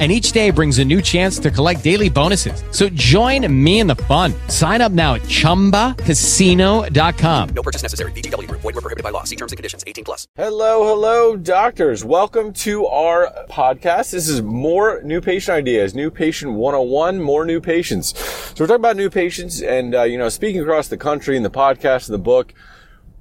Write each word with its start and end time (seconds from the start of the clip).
and 0.00 0.10
each 0.10 0.32
day 0.32 0.50
brings 0.50 0.80
a 0.80 0.84
new 0.84 1.00
chance 1.00 1.38
to 1.38 1.52
collect 1.52 1.84
daily 1.84 2.10
bonuses. 2.10 2.64
So 2.72 2.88
join 2.88 3.46
me 3.64 3.78
in 3.78 3.86
the 3.86 3.94
fun. 3.94 4.34
Sign 4.48 4.80
up 4.80 4.90
now 4.90 5.14
at 5.14 5.22
ChumbaCasino.com. 5.22 7.48
No 7.50 7.62
purchase 7.62 7.82
necessary. 7.82 8.10
VGW. 8.10 8.50
Void 8.50 8.64
were 8.64 8.72
prohibited 8.72 9.04
by 9.04 9.10
law. 9.10 9.22
See 9.22 9.36
terms 9.36 9.52
and 9.52 9.56
conditions. 9.56 9.84
18 9.86 10.04
plus. 10.04 10.26
Hello, 10.34 10.84
hello, 10.84 11.36
doctors. 11.36 12.04
Welcome 12.04 12.52
to 12.54 12.86
our 12.86 13.32
podcast. 13.48 14.10
This 14.10 14.28
is 14.28 14.42
more 14.42 15.00
new 15.04 15.20
patient 15.20 15.56
ideas, 15.56 15.94
new 15.94 16.10
patient 16.10 16.54
101, 16.54 17.22
more 17.22 17.46
new 17.46 17.60
patients. 17.60 18.18
So 18.18 18.64
we're 18.64 18.66
talking 18.66 18.80
about 18.80 18.96
new 18.96 19.10
patients 19.10 19.62
and, 19.62 19.94
uh, 19.94 20.02
you 20.02 20.18
know, 20.18 20.28
speaking 20.28 20.60
across 20.60 20.88
the 20.88 20.96
country 20.96 21.36
in 21.36 21.44
the 21.44 21.50
podcast 21.50 22.08
and 22.08 22.14
the 22.14 22.18
book, 22.18 22.52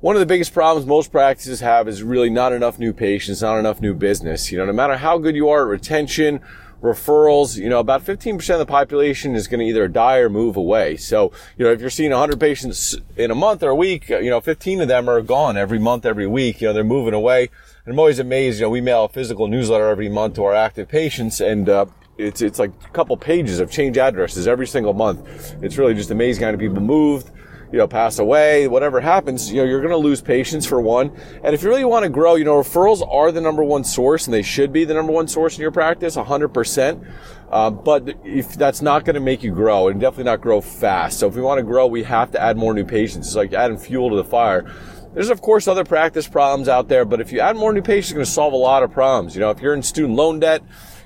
one 0.03 0.17
of 0.17 0.19
the 0.19 0.25
biggest 0.25 0.53
problems 0.53 0.85
most 0.85 1.13
practices 1.13 1.61
have 1.61 1.87
is 1.87 2.03
really 2.03 2.29
not 2.29 2.51
enough 2.51 2.77
new 2.77 2.91
patients, 2.91 3.41
not 3.41 3.57
enough 3.57 3.79
new 3.79 3.93
business. 3.93 4.51
You 4.51 4.57
know, 4.57 4.65
no 4.65 4.73
matter 4.73 4.97
how 4.97 5.17
good 5.17 5.33
you 5.33 5.47
are 5.47 5.61
at 5.61 5.69
retention, 5.69 6.41
referrals, 6.81 7.55
you 7.55 7.69
know, 7.69 7.79
about 7.79 8.03
15% 8.03 8.37
of 8.49 8.59
the 8.59 8.65
population 8.65 9.33
is 9.33 9.47
going 9.47 9.61
to 9.61 9.65
either 9.65 9.87
die 9.87 10.17
or 10.17 10.27
move 10.27 10.57
away. 10.57 10.97
So, 10.97 11.31
you 11.57 11.63
know, 11.63 11.71
if 11.71 11.79
you're 11.79 11.89
seeing 11.89 12.11
100 12.11 12.37
patients 12.37 12.97
in 13.15 13.31
a 13.31 13.35
month 13.35 13.63
or 13.63 13.69
a 13.69 13.75
week, 13.75 14.09
you 14.09 14.29
know, 14.29 14.41
15 14.41 14.81
of 14.81 14.89
them 14.89 15.07
are 15.07 15.21
gone 15.21 15.55
every 15.55 15.79
month, 15.79 16.05
every 16.05 16.27
week. 16.27 16.59
You 16.59 16.67
know, 16.67 16.73
they're 16.73 16.83
moving 16.83 17.13
away. 17.13 17.43
And 17.85 17.93
I'm 17.93 17.97
always 17.97 18.19
amazed, 18.19 18.59
you 18.59 18.65
know, 18.65 18.71
we 18.71 18.81
mail 18.81 19.05
a 19.05 19.09
physical 19.09 19.47
newsletter 19.47 19.87
every 19.87 20.09
month 20.09 20.35
to 20.35 20.43
our 20.43 20.53
active 20.53 20.89
patients 20.89 21.39
and, 21.39 21.69
uh, 21.69 21.85
it's, 22.17 22.41
it's 22.41 22.59
like 22.59 22.71
a 22.85 22.89
couple 22.89 23.15
pages 23.15 23.59
of 23.59 23.71
change 23.71 23.97
addresses 23.97 24.49
every 24.49 24.67
single 24.67 24.93
month. 24.93 25.55
It's 25.63 25.77
really 25.77 25.95
just 25.95 26.11
amazing 26.11 26.43
how 26.43 26.51
many 26.51 26.67
people 26.67 26.81
moved 26.81 27.31
you 27.73 27.79
know, 27.79 27.87
pass 27.87 28.19
away, 28.19 28.67
whatever 28.67 29.01
happens, 29.01 29.51
you 29.51 29.57
know, 29.57 29.63
you're 29.63 29.81
going 29.81 29.89
to 29.89 29.97
lose 29.97 30.21
patients 30.21 30.63
for 30.63 30.79
one. 30.79 31.11
And 31.43 31.55
if 31.55 31.63
you 31.63 31.69
really 31.69 31.83
want 31.83 32.03
to 32.03 32.09
grow, 32.09 32.35
you 32.35 32.45
know, 32.45 32.53
referrals 32.53 33.01
are 33.11 33.31
the 33.31 33.41
number 33.41 33.63
one 33.63 33.83
source 33.83 34.27
and 34.27 34.33
they 34.33 34.43
should 34.43 34.71
be 34.71 34.85
the 34.85 34.93
number 34.93 35.11
one 35.11 35.27
source 35.27 35.55
in 35.55 35.61
your 35.63 35.71
practice, 35.71 36.15
100%. 36.15 37.03
Uh, 37.49 37.71
but 37.71 38.15
if 38.23 38.53
that's 38.53 38.83
not 38.83 39.05
going 39.05 39.15
to 39.15 39.19
make 39.19 39.41
you 39.41 39.51
grow 39.51 39.87
and 39.87 39.99
definitely 39.99 40.25
not 40.25 40.39
grow 40.39 40.61
fast. 40.61 41.17
So 41.17 41.27
if 41.27 41.35
we 41.35 41.41
want 41.41 41.57
to 41.57 41.63
grow, 41.63 41.87
we 41.87 42.03
have 42.03 42.29
to 42.33 42.39
add 42.39 42.57
more 42.57 42.75
new 42.75 42.85
patients. 42.85 43.25
It's 43.25 43.35
like 43.35 43.53
adding 43.53 43.79
fuel 43.79 44.11
to 44.11 44.17
the 44.17 44.23
fire. 44.23 44.71
There's 45.15 45.31
of 45.31 45.41
course 45.41 45.67
other 45.67 45.83
practice 45.83 46.27
problems 46.27 46.69
out 46.69 46.89
there, 46.89 47.05
but 47.05 47.21
if 47.21 47.31
you 47.31 47.39
add 47.39 47.55
more 47.55 47.73
new 47.73 47.81
patients, 47.81 48.09
it's 48.09 48.13
going 48.13 48.25
to 48.25 48.31
solve 48.31 48.53
a 48.53 48.57
lot 48.57 48.83
of 48.83 48.91
problems. 48.91 49.33
You 49.33 49.41
know, 49.41 49.49
if 49.49 49.61
you're 49.61 49.73
in 49.73 49.81
student 49.81 50.15
loan 50.15 50.39
debt, 50.39 50.61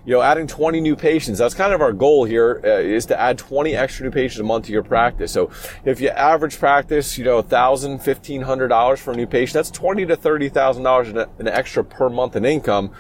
you 0.07 0.13
know, 0.13 0.21
adding 0.21 0.47
20 0.47 0.79
new 0.79 0.95
patients. 0.95 1.37
That's 1.37 1.53
kind 1.53 1.73
of 1.73 1.81
our 1.81 1.91
goal 1.91 2.23
here 2.23 2.61
uh, 2.63 2.79
is 2.79 3.05
to 3.07 3.19
add 3.19 3.37
20 3.37 3.75
extra 3.75 4.05
new 4.05 4.11
patients 4.11 4.39
a 4.39 4.43
month 4.43 4.67
to 4.67 4.71
your 4.71 4.81
practice. 4.81 5.33
So 5.33 5.51
if 5.83 5.99
you 5.99 6.07
average 6.07 6.57
practice, 6.57 7.17
you 7.17 7.25
know, 7.25 7.41
thousand, 7.41 7.99
fifteen 7.99 8.43
hundred 8.43 8.69
dollars 8.69 9.01
$1,500 9.01 9.03
for 9.03 9.11
a 9.11 9.17
new 9.17 9.27
patient, 9.27 9.55
that's 9.55 9.69
twenty 9.69 10.05
to 10.05 10.15
thirty 10.15 10.47
thousand 10.47 10.83
dollars 10.83 11.09
an 11.09 11.49
extra 11.49 11.83
per 11.83 12.07
month 12.09 12.37
in 12.37 12.45
income. 12.45 12.93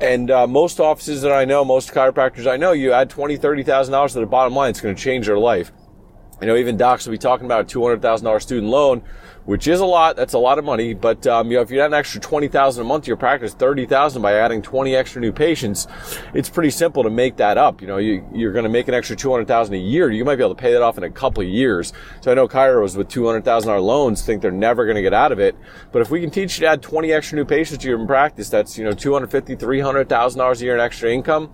And 0.00 0.30
uh, 0.30 0.46
most 0.46 0.78
offices 0.78 1.22
that 1.22 1.32
I 1.32 1.44
know, 1.44 1.64
most 1.64 1.90
chiropractors 1.90 2.48
I 2.48 2.56
know, 2.56 2.70
you 2.70 2.92
add 2.92 3.10
twenty, 3.10 3.36
thirty 3.36 3.64
thousand 3.64 3.90
dollars 3.90 4.12
to 4.12 4.20
the 4.20 4.26
bottom 4.26 4.54
line, 4.54 4.70
it's 4.70 4.80
going 4.80 4.94
to 4.94 5.02
change 5.02 5.26
their 5.26 5.38
life. 5.38 5.72
You 6.40 6.46
know, 6.46 6.56
even 6.56 6.76
docs 6.76 7.04
will 7.04 7.12
be 7.12 7.18
talking 7.18 7.46
about 7.46 7.62
a 7.62 7.64
two 7.64 7.82
hundred 7.82 8.00
thousand 8.00 8.26
dollar 8.26 8.38
student 8.38 8.70
loan 8.70 9.02
which 9.44 9.68
is 9.68 9.80
a 9.80 9.84
lot. 9.84 10.16
That's 10.16 10.34
a 10.34 10.38
lot 10.38 10.58
of 10.58 10.64
money. 10.64 10.94
But 10.94 11.26
um, 11.26 11.50
you 11.50 11.56
know, 11.56 11.62
if 11.62 11.70
you 11.70 11.80
add 11.80 11.86
an 11.86 11.94
extra 11.94 12.20
twenty 12.20 12.48
thousand 12.48 12.84
a 12.84 12.86
month 12.86 13.04
to 13.04 13.08
your 13.08 13.16
practice, 13.16 13.54
thirty 13.54 13.86
thousand 13.86 14.22
by 14.22 14.34
adding 14.34 14.62
twenty 14.62 14.96
extra 14.96 15.20
new 15.20 15.32
patients, 15.32 15.86
it's 16.32 16.48
pretty 16.48 16.70
simple 16.70 17.02
to 17.02 17.10
make 17.10 17.36
that 17.36 17.58
up. 17.58 17.80
You 17.80 17.86
know, 17.86 17.98
you, 17.98 18.26
you're 18.32 18.52
going 18.52 18.64
to 18.64 18.70
make 18.70 18.88
an 18.88 18.94
extra 18.94 19.16
two 19.16 19.30
hundred 19.30 19.48
thousand 19.48 19.74
a 19.74 19.78
year. 19.78 20.10
You 20.10 20.24
might 20.24 20.36
be 20.36 20.42
able 20.42 20.54
to 20.54 20.60
pay 20.60 20.72
that 20.72 20.82
off 20.82 20.98
in 20.98 21.04
a 21.04 21.10
couple 21.10 21.42
of 21.42 21.48
years. 21.48 21.92
So 22.20 22.30
I 22.30 22.34
know 22.34 22.48
chiros 22.48 22.96
with 22.96 23.08
two 23.08 23.26
hundred 23.26 23.44
thousand 23.44 23.68
dollar 23.68 23.80
loans 23.80 24.22
think 24.22 24.42
they're 24.42 24.50
never 24.50 24.84
going 24.84 24.96
to 24.96 25.02
get 25.02 25.14
out 25.14 25.32
of 25.32 25.38
it. 25.38 25.56
But 25.92 26.02
if 26.02 26.10
we 26.10 26.20
can 26.20 26.30
teach 26.30 26.58
you 26.58 26.66
to 26.66 26.72
add 26.72 26.82
twenty 26.82 27.12
extra 27.12 27.36
new 27.36 27.44
patients 27.44 27.82
to 27.82 27.88
your 27.88 28.04
practice, 28.06 28.48
that's 28.48 28.78
you 28.78 28.84
know 28.84 28.92
two 28.92 29.12
hundred 29.12 29.30
fifty, 29.30 29.56
three 29.56 29.80
hundred 29.80 30.08
thousand 30.08 30.38
dollars 30.38 30.62
a 30.62 30.64
year 30.64 30.74
in 30.74 30.80
extra 30.80 31.12
income 31.12 31.50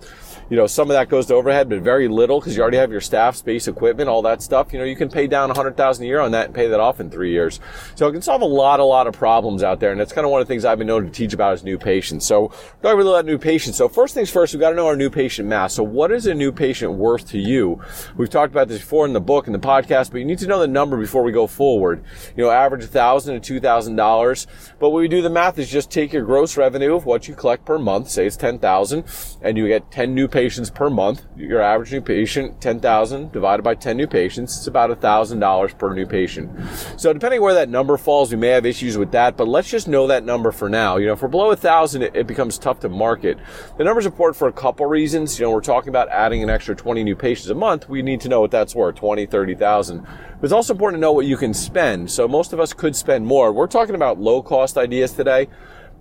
you 0.51 0.57
know, 0.57 0.67
some 0.67 0.89
of 0.91 0.95
that 0.95 1.07
goes 1.07 1.27
to 1.27 1.33
overhead, 1.35 1.69
but 1.69 1.79
very 1.79 2.09
little 2.09 2.41
because 2.41 2.57
you 2.57 2.61
already 2.61 2.75
have 2.75 2.91
your 2.91 2.99
staff, 2.99 3.37
space, 3.37 3.69
equipment, 3.69 4.09
all 4.09 4.21
that 4.23 4.41
stuff. 4.41 4.73
You 4.73 4.79
know, 4.79 4.85
you 4.85 4.97
can 4.97 5.07
pay 5.07 5.25
down 5.25 5.49
a 5.49 5.53
hundred 5.53 5.77
thousand 5.77 6.03
a 6.03 6.07
year 6.09 6.19
on 6.19 6.31
that 6.31 6.47
and 6.47 6.53
pay 6.53 6.67
that 6.67 6.79
off 6.81 6.99
in 6.99 7.09
three 7.09 7.31
years. 7.31 7.61
So 7.95 8.05
it 8.09 8.11
can 8.11 8.21
solve 8.21 8.41
a 8.41 8.45
lot, 8.45 8.81
a 8.81 8.83
lot 8.83 9.07
of 9.07 9.13
problems 9.13 9.63
out 9.63 9.79
there. 9.79 9.91
And 9.91 9.99
that's 9.99 10.11
kind 10.11 10.25
of 10.25 10.31
one 10.31 10.41
of 10.41 10.47
the 10.47 10.51
things 10.51 10.65
I've 10.65 10.77
been 10.77 10.87
known 10.87 11.05
to 11.05 11.09
teach 11.09 11.31
about 11.31 11.53
is 11.53 11.63
new 11.63 11.77
patients. 11.77 12.25
So 12.25 12.51
we're 12.81 12.91
talking 12.91 12.99
about 12.99 13.23
new 13.23 13.37
patients. 13.37 13.77
So 13.77 13.87
first 13.87 14.13
things 14.13 14.29
first, 14.29 14.53
we've 14.53 14.59
got 14.59 14.71
to 14.71 14.75
know 14.75 14.87
our 14.87 14.97
new 14.97 15.09
patient 15.09 15.47
math. 15.47 15.71
So 15.71 15.83
what 15.83 16.11
is 16.11 16.25
a 16.25 16.33
new 16.33 16.51
patient 16.51 16.91
worth 16.91 17.29
to 17.29 17.39
you? 17.39 17.81
We've 18.17 18.29
talked 18.29 18.51
about 18.51 18.67
this 18.67 18.79
before 18.79 19.05
in 19.05 19.13
the 19.13 19.21
book 19.21 19.45
and 19.45 19.55
the 19.55 19.59
podcast, 19.59 20.11
but 20.11 20.17
you 20.17 20.25
need 20.25 20.39
to 20.39 20.47
know 20.47 20.59
the 20.59 20.67
number 20.67 20.97
before 20.97 21.23
we 21.23 21.31
go 21.31 21.47
forward. 21.47 22.03
You 22.35 22.43
know, 22.43 22.49
average 22.49 22.83
a 22.83 22.87
thousand 22.87 23.35
to 23.35 23.39
two 23.39 23.61
thousand 23.61 23.95
dollars. 23.95 24.47
But 24.79 24.89
what 24.89 24.99
we 24.99 25.07
do 25.07 25.21
the 25.21 25.29
math 25.29 25.57
is 25.59 25.71
just 25.71 25.89
take 25.89 26.11
your 26.11 26.25
gross 26.25 26.57
revenue 26.57 26.93
of 26.93 27.05
what 27.05 27.29
you 27.29 27.35
collect 27.35 27.63
per 27.63 27.79
month, 27.79 28.09
say 28.09 28.27
it's 28.27 28.35
ten 28.35 28.59
thousand, 28.59 29.05
and 29.41 29.57
you 29.57 29.69
get 29.69 29.89
ten 29.91 30.13
new 30.13 30.27
patients 30.27 30.40
patients 30.41 30.71
per 30.71 30.89
month. 30.89 31.23
Your 31.37 31.61
average 31.61 31.91
new 31.91 32.01
patient, 32.01 32.59
10,000 32.59 33.31
divided 33.31 33.61
by 33.61 33.75
10 33.75 33.95
new 33.95 34.07
patients, 34.07 34.57
it's 34.57 34.65
about 34.65 34.89
$1,000 34.89 35.77
per 35.77 35.93
new 35.93 36.07
patient. 36.07 36.49
So 36.97 37.13
depending 37.13 37.43
where 37.43 37.53
that 37.53 37.69
number 37.69 37.95
falls, 37.95 38.31
we 38.31 38.37
may 38.37 38.47
have 38.47 38.65
issues 38.65 38.97
with 38.97 39.11
that, 39.11 39.37
but 39.37 39.47
let's 39.47 39.69
just 39.69 39.87
know 39.87 40.07
that 40.07 40.25
number 40.25 40.51
for 40.51 40.67
now. 40.67 40.97
You 40.97 41.05
know, 41.05 41.13
if 41.13 41.21
we're 41.21 41.27
below 41.27 41.49
1,000, 41.49 42.01
it, 42.01 42.15
it 42.15 42.25
becomes 42.25 42.57
tough 42.57 42.79
to 42.79 42.89
market. 42.89 43.37
The 43.77 43.83
number's 43.83 44.07
important 44.07 44.35
for 44.35 44.47
a 44.47 44.51
couple 44.51 44.87
reasons. 44.87 45.39
You 45.39 45.45
know, 45.45 45.51
we're 45.51 45.61
talking 45.61 45.89
about 45.89 46.09
adding 46.09 46.41
an 46.41 46.49
extra 46.49 46.75
20 46.75 47.03
new 47.03 47.15
patients 47.15 47.51
a 47.51 47.55
month. 47.55 47.87
We 47.87 48.01
need 48.01 48.21
to 48.21 48.29
know 48.29 48.41
what 48.41 48.49
that's 48.49 48.73
worth, 48.73 48.95
20, 48.95 49.27
30,000. 49.27 50.01
But 50.01 50.09
it's 50.41 50.53
also 50.53 50.73
important 50.73 50.97
to 50.97 51.01
know 51.01 51.11
what 51.11 51.27
you 51.27 51.37
can 51.37 51.53
spend. 51.53 52.09
So 52.09 52.27
most 52.27 52.51
of 52.51 52.59
us 52.59 52.73
could 52.73 52.95
spend 52.95 53.27
more. 53.27 53.53
We're 53.53 53.67
talking 53.67 53.93
about 53.93 54.19
low 54.19 54.41
cost 54.41 54.75
ideas 54.75 55.11
today. 55.11 55.49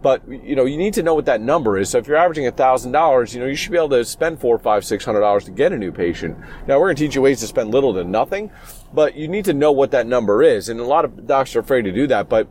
But 0.03 0.27
you 0.29 0.57
know, 0.57 0.65
you 0.65 0.79
need 0.79 0.95
to 0.95 1.03
know 1.03 1.15
what 1.15 1.27
that 1.27 1.41
number 1.41 1.77
is. 1.77 1.91
So 1.91 1.99
if 1.99 2.07
you're 2.07 2.17
averaging 2.17 2.51
thousand 2.53 2.93
dollars, 2.93 3.35
you 3.35 3.41
know, 3.41 3.47
you 3.47 3.55
should 3.55 3.73
be 3.73 3.79
able 3.79 3.91
to 3.91 4.05
spend 4.05 4.41
four, 4.41 4.59
five, 4.59 4.85
six 4.85 5.05
hundred 5.05 5.21
dollars 5.21 5.45
to 5.45 5.51
get 5.51 5.73
a 5.73 5.79
new 5.79 5.93
patient. 5.93 6.39
Now 6.67 6.79
we're 6.79 6.87
going 6.87 6.97
to 6.97 7.05
teach 7.05 7.15
you 7.15 7.23
ways 7.23 7.41
to 7.41 7.47
spend 7.47 7.71
little 7.71 7.93
to 7.95 8.05
nothing, 8.05 8.51
but 8.95 9.15
you 9.15 9.29
need 9.29 9.45
to 9.45 9.53
know 9.53 9.73
what 9.73 9.91
that 9.91 10.07
number 10.07 10.43
is. 10.43 10.69
And 10.69 10.81
a 10.81 10.85
lot 10.85 11.05
of 11.05 11.27
docs 11.27 11.55
are 11.55 11.61
afraid 11.61 11.83
to 11.83 11.93
do 11.93 12.07
that. 12.07 12.29
But 12.29 12.49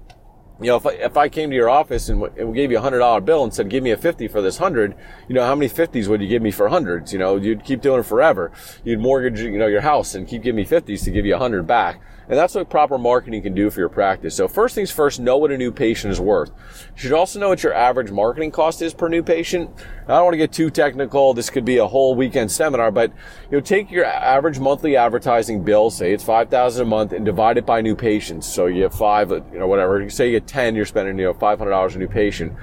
you 0.62 0.68
know, 0.68 0.76
if 0.76 0.86
I, 0.86 0.92
if 0.92 1.18
I 1.18 1.30
came 1.30 1.50
to 1.52 1.56
your 1.56 1.70
office 1.70 2.10
and, 2.10 2.22
and 2.38 2.54
gave 2.54 2.70
you 2.70 2.78
a 2.78 2.82
hundred 2.82 3.00
dollar 3.00 3.22
bill 3.22 3.44
and 3.44 3.54
said, 3.54 3.70
give 3.70 3.82
me 3.82 3.92
a 3.92 3.98
50 3.98 4.28
for 4.28 4.42
this 4.42 4.58
hundred, 4.58 4.94
you 5.28 5.36
know, 5.36 5.46
how 5.46 5.56
many 5.56 5.70
50s 5.70 6.08
would 6.08 6.22
you 6.22 6.28
give 6.28 6.42
me 6.42 6.52
for 6.52 6.68
hundreds? 6.68 7.14
You 7.14 7.20
know, 7.20 7.38
you'd 7.38 7.64
keep 7.64 7.82
doing 7.82 8.02
it 8.02 8.06
forever. 8.06 8.52
You'd 8.84 9.00
mortgage, 9.00 9.40
you 9.40 9.58
know, 9.58 9.68
your 9.68 9.82
house 9.82 10.16
and 10.16 10.28
keep 10.28 10.44
giving 10.44 10.58
me 10.58 10.66
50s 10.66 11.04
to 11.06 11.12
give 11.12 11.26
you 11.26 11.36
a 11.36 11.40
hundred 11.40 11.66
back. 11.66 12.02
And 12.30 12.38
that's 12.38 12.54
what 12.54 12.70
proper 12.70 13.00
marketing 13.00 13.42
can 13.42 13.56
do 13.56 13.72
for 13.72 13.80
your 13.80 13.90
practice. 13.90 14.36
So 14.36 14.48
first 14.48 14.76
things 14.76 14.92
first, 14.92 15.20
know 15.20 15.38
what 15.38 15.52
a 15.52 15.58
new 15.58 15.72
patient 15.72 16.12
is 16.12 16.22
worth. 16.22 16.52
You 16.96 17.02
should 17.02 17.14
also 17.14 17.40
know 17.40 17.50
what 17.50 17.64
your 17.64 17.74
average 17.74 18.12
marketing 18.12 18.52
cost 18.52 18.84
is 18.84 18.94
per 18.94 19.10
new 19.10 19.24
patient. 19.24 19.72
I 20.08 20.14
don't 20.14 20.26
want 20.26 20.34
to 20.34 20.38
get 20.38 20.52
too 20.52 20.70
technical. 20.70 21.34
This 21.34 21.50
could 21.50 21.66
be 21.66 21.78
a 21.78 21.88
whole 21.88 22.16
weekend 22.16 22.52
seminar, 22.52 22.92
but 22.92 23.12
you 23.50 23.58
know, 23.58 23.62
take 23.62 23.90
your 23.90 24.06
average 24.06 24.60
monthly 24.60 24.96
advertising 24.96 25.64
bill, 25.64 25.90
say 25.90 26.14
it's 26.14 26.24
5,000 26.24 26.84
a 26.84 26.86
month 26.86 27.14
and 27.14 27.26
divide 27.26 27.58
it 27.58 27.66
by 27.66 27.82
new 27.82 27.96
patients. 27.96 28.46
So 28.46 28.68
you 28.68 28.84
have 28.84 28.94
five, 28.94 29.32
you 29.32 29.58
know, 29.60 29.68
whatever. 29.68 30.08
Say 30.12 30.28
you 30.28 30.40
get 30.40 30.48
10, 30.48 30.76
you're 30.76 30.86
spending, 30.86 31.18
you 31.18 31.26
know, 31.26 31.34
$500 31.34 31.96
a 31.96 31.98
new 31.98 32.08
patient. 32.08 32.54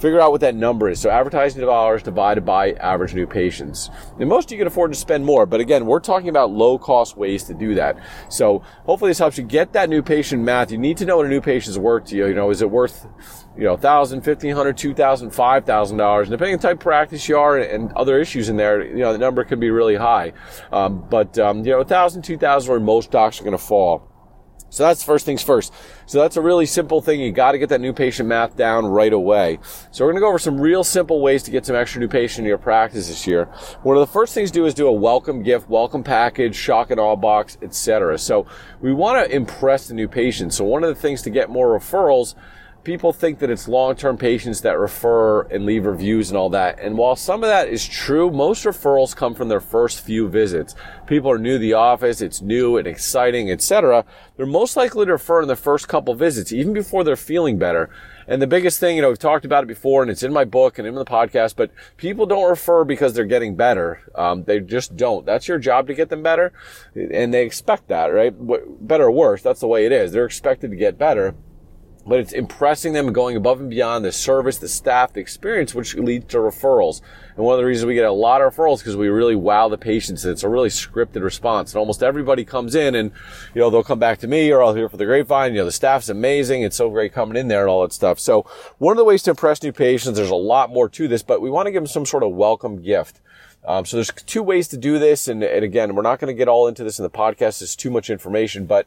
Figure 0.00 0.20
out 0.20 0.32
what 0.32 0.42
that 0.42 0.54
number 0.54 0.90
is. 0.90 1.00
So 1.00 1.08
advertising 1.08 1.62
dollars 1.62 2.02
divided 2.02 2.44
by 2.44 2.72
average 2.72 3.14
new 3.14 3.26
patients. 3.26 3.88
And 4.20 4.28
most 4.28 4.50
you 4.50 4.58
can 4.58 4.66
afford 4.66 4.92
to 4.92 4.98
spend 4.98 5.24
more, 5.24 5.46
but 5.46 5.60
again, 5.60 5.86
we're 5.86 6.00
talking 6.00 6.28
about 6.28 6.50
low 6.50 6.78
cost 6.78 7.16
ways 7.16 7.44
to 7.44 7.54
do 7.54 7.74
that. 7.74 7.98
So 8.28 8.58
hopefully 8.84 9.13
helps 9.18 9.38
you 9.38 9.44
get 9.44 9.72
that 9.72 9.88
new 9.88 10.02
patient 10.02 10.42
math. 10.42 10.70
You 10.70 10.78
need 10.78 10.96
to 10.98 11.04
know 11.04 11.16
what 11.16 11.26
a 11.26 11.28
new 11.28 11.40
patient's 11.40 11.78
worth 11.78 12.06
to 12.06 12.16
you. 12.16 12.26
You 12.26 12.34
know, 12.34 12.50
is 12.50 12.62
it 12.62 12.70
worth, 12.70 13.06
you 13.56 13.64
know, 13.64 13.76
thousand, 13.76 14.22
fifteen 14.22 14.54
hundred, 14.54 14.76
two 14.76 14.94
thousand, 14.94 15.30
five 15.30 15.64
thousand 15.64 15.98
dollars? 15.98 16.28
And 16.28 16.32
depending 16.32 16.54
on 16.54 16.60
type 16.60 16.80
practice 16.80 17.28
you 17.28 17.38
are 17.38 17.58
and 17.58 17.92
other 17.92 18.18
issues 18.18 18.48
in 18.48 18.56
there, 18.56 18.84
you 18.84 18.98
know, 18.98 19.12
the 19.12 19.18
number 19.18 19.44
could 19.44 19.60
be 19.60 19.70
really 19.70 19.96
high. 19.96 20.32
Um, 20.72 21.06
but 21.08 21.38
um, 21.38 21.58
you 21.64 21.72
know, 21.72 21.80
a 21.80 21.84
thousand, 21.84 22.22
two 22.22 22.38
thousand, 22.38 22.70
where 22.70 22.80
most 22.80 23.10
docs 23.10 23.40
are 23.40 23.44
going 23.44 23.56
to 23.56 23.62
fall. 23.62 24.08
So 24.74 24.82
that's 24.82 25.04
first 25.04 25.24
things 25.24 25.40
first. 25.40 25.72
So 26.06 26.18
that's 26.18 26.36
a 26.36 26.40
really 26.40 26.66
simple 26.66 27.00
thing. 27.00 27.20
You 27.20 27.30
got 27.30 27.52
to 27.52 27.58
get 27.58 27.68
that 27.68 27.80
new 27.80 27.92
patient 27.92 28.28
math 28.28 28.56
down 28.56 28.86
right 28.86 29.12
away. 29.12 29.60
So 29.92 30.04
we're 30.04 30.10
going 30.10 30.20
to 30.20 30.22
go 30.22 30.28
over 30.30 30.38
some 30.40 30.60
real 30.60 30.82
simple 30.82 31.20
ways 31.20 31.44
to 31.44 31.52
get 31.52 31.64
some 31.64 31.76
extra 31.76 32.00
new 32.00 32.08
patient 32.08 32.40
in 32.40 32.48
your 32.48 32.58
practice 32.58 33.06
this 33.06 33.24
year. 33.24 33.44
One 33.84 33.96
of 33.96 34.00
the 34.00 34.12
first 34.12 34.34
things 34.34 34.50
to 34.50 34.54
do 34.54 34.66
is 34.66 34.74
do 34.74 34.88
a 34.88 34.92
welcome 34.92 35.44
gift, 35.44 35.68
welcome 35.68 36.02
package, 36.02 36.56
shock 36.56 36.90
and 36.90 36.98
awe 36.98 37.14
box, 37.14 37.56
etc. 37.62 38.18
So 38.18 38.48
we 38.80 38.92
want 38.92 39.24
to 39.24 39.32
impress 39.32 39.86
the 39.86 39.94
new 39.94 40.08
patient. 40.08 40.52
So 40.52 40.64
one 40.64 40.82
of 40.82 40.88
the 40.88 41.00
things 41.00 41.22
to 41.22 41.30
get 41.30 41.50
more 41.50 41.78
referrals 41.78 42.34
people 42.84 43.12
think 43.12 43.38
that 43.38 43.50
it's 43.50 43.66
long-term 43.66 44.18
patients 44.18 44.60
that 44.60 44.78
refer 44.78 45.42
and 45.42 45.64
leave 45.64 45.86
reviews 45.86 46.30
and 46.30 46.36
all 46.36 46.50
that. 46.50 46.78
And 46.78 46.96
while 46.96 47.16
some 47.16 47.42
of 47.42 47.48
that 47.48 47.68
is 47.68 47.86
true, 47.86 48.30
most 48.30 48.64
referrals 48.64 49.16
come 49.16 49.34
from 49.34 49.48
their 49.48 49.60
first 49.60 50.04
few 50.04 50.28
visits. 50.28 50.74
People 51.06 51.30
are 51.30 51.38
new 51.38 51.54
to 51.54 51.58
the 51.58 51.72
office, 51.72 52.20
it's 52.20 52.42
new 52.42 52.76
and 52.76 52.86
exciting, 52.86 53.50
etc. 53.50 54.04
They're 54.36 54.46
most 54.46 54.76
likely 54.76 55.06
to 55.06 55.12
refer 55.12 55.42
in 55.42 55.48
the 55.48 55.56
first 55.56 55.88
couple 55.88 56.14
visits, 56.14 56.52
even 56.52 56.74
before 56.74 57.04
they're 57.04 57.16
feeling 57.16 57.58
better. 57.58 57.88
And 58.26 58.40
the 58.40 58.46
biggest 58.46 58.80
thing, 58.80 58.96
you 58.96 59.02
know, 59.02 59.08
we've 59.08 59.18
talked 59.18 59.44
about 59.44 59.64
it 59.64 59.66
before 59.66 60.02
and 60.02 60.10
it's 60.10 60.22
in 60.22 60.32
my 60.32 60.44
book 60.44 60.78
and 60.78 60.86
in 60.86 60.94
the 60.94 61.04
podcast, 61.04 61.56
but 61.56 61.70
people 61.96 62.26
don't 62.26 62.48
refer 62.48 62.84
because 62.84 63.14
they're 63.14 63.24
getting 63.24 63.54
better. 63.54 64.00
Um, 64.14 64.44
they 64.44 64.60
just 64.60 64.96
don't. 64.96 65.26
That's 65.26 65.48
your 65.48 65.58
job 65.58 65.86
to 65.88 65.94
get 65.94 66.08
them 66.08 66.22
better. 66.22 66.52
And 66.94 67.34
they 67.34 67.44
expect 67.44 67.88
that, 67.88 68.06
right? 68.06 68.32
Better 68.86 69.04
or 69.04 69.10
worse, 69.10 69.42
that's 69.42 69.60
the 69.60 69.66
way 69.66 69.84
it 69.86 69.92
is. 69.92 70.12
They're 70.12 70.24
expected 70.24 70.70
to 70.70 70.76
get 70.76 70.98
better 70.98 71.34
but 72.06 72.20
it's 72.20 72.32
impressing 72.32 72.92
them 72.92 73.12
going 73.12 73.36
above 73.36 73.60
and 73.60 73.70
beyond 73.70 74.04
the 74.04 74.12
service, 74.12 74.58
the 74.58 74.68
staff, 74.68 75.12
the 75.12 75.20
experience, 75.20 75.74
which 75.74 75.94
leads 75.94 76.26
to 76.26 76.36
referrals. 76.38 77.00
And 77.36 77.44
one 77.44 77.54
of 77.54 77.58
the 77.58 77.64
reasons 77.64 77.86
we 77.86 77.94
get 77.94 78.04
a 78.04 78.12
lot 78.12 78.42
of 78.42 78.54
referrals 78.54 78.74
is 78.74 78.80
because 78.80 78.96
we 78.96 79.08
really 79.08 79.34
wow 79.34 79.68
the 79.68 79.78
patients. 79.78 80.24
It's 80.24 80.42
a 80.42 80.48
really 80.48 80.68
scripted 80.68 81.22
response. 81.22 81.72
And 81.72 81.78
almost 81.78 82.02
everybody 82.02 82.44
comes 82.44 82.74
in 82.74 82.94
and, 82.94 83.10
you 83.54 83.60
know, 83.60 83.70
they'll 83.70 83.82
come 83.82 83.98
back 83.98 84.18
to 84.18 84.28
me 84.28 84.50
or 84.52 84.62
I'll 84.62 84.74
hear 84.74 84.88
for 84.88 84.98
the 84.98 85.06
grapevine. 85.06 85.52
You 85.52 85.60
know, 85.60 85.64
the 85.64 85.72
staff's 85.72 86.08
amazing. 86.08 86.62
It's 86.62 86.76
so 86.76 86.90
great 86.90 87.12
coming 87.12 87.36
in 87.36 87.48
there 87.48 87.62
and 87.62 87.70
all 87.70 87.82
that 87.82 87.92
stuff. 87.92 88.20
So 88.20 88.46
one 88.78 88.92
of 88.92 88.98
the 88.98 89.04
ways 89.04 89.22
to 89.24 89.30
impress 89.30 89.62
new 89.62 89.72
patients, 89.72 90.16
there's 90.16 90.30
a 90.30 90.34
lot 90.34 90.70
more 90.70 90.88
to 90.90 91.08
this, 91.08 91.22
but 91.22 91.40
we 91.40 91.50
want 91.50 91.66
to 91.66 91.72
give 91.72 91.82
them 91.82 91.88
some 91.88 92.06
sort 92.06 92.22
of 92.22 92.32
welcome 92.32 92.82
gift. 92.82 93.20
Um, 93.66 93.86
so 93.86 93.96
there's 93.96 94.10
two 94.26 94.42
ways 94.42 94.68
to 94.68 94.76
do 94.76 94.98
this. 94.98 95.26
And, 95.26 95.42
and 95.42 95.64
again, 95.64 95.94
we're 95.94 96.02
not 96.02 96.20
going 96.20 96.32
to 96.32 96.36
get 96.36 96.48
all 96.48 96.68
into 96.68 96.84
this 96.84 96.98
in 96.98 97.02
the 97.02 97.10
podcast. 97.10 97.62
It's 97.62 97.74
too 97.74 97.90
much 97.90 98.10
information, 98.10 98.66
but 98.66 98.86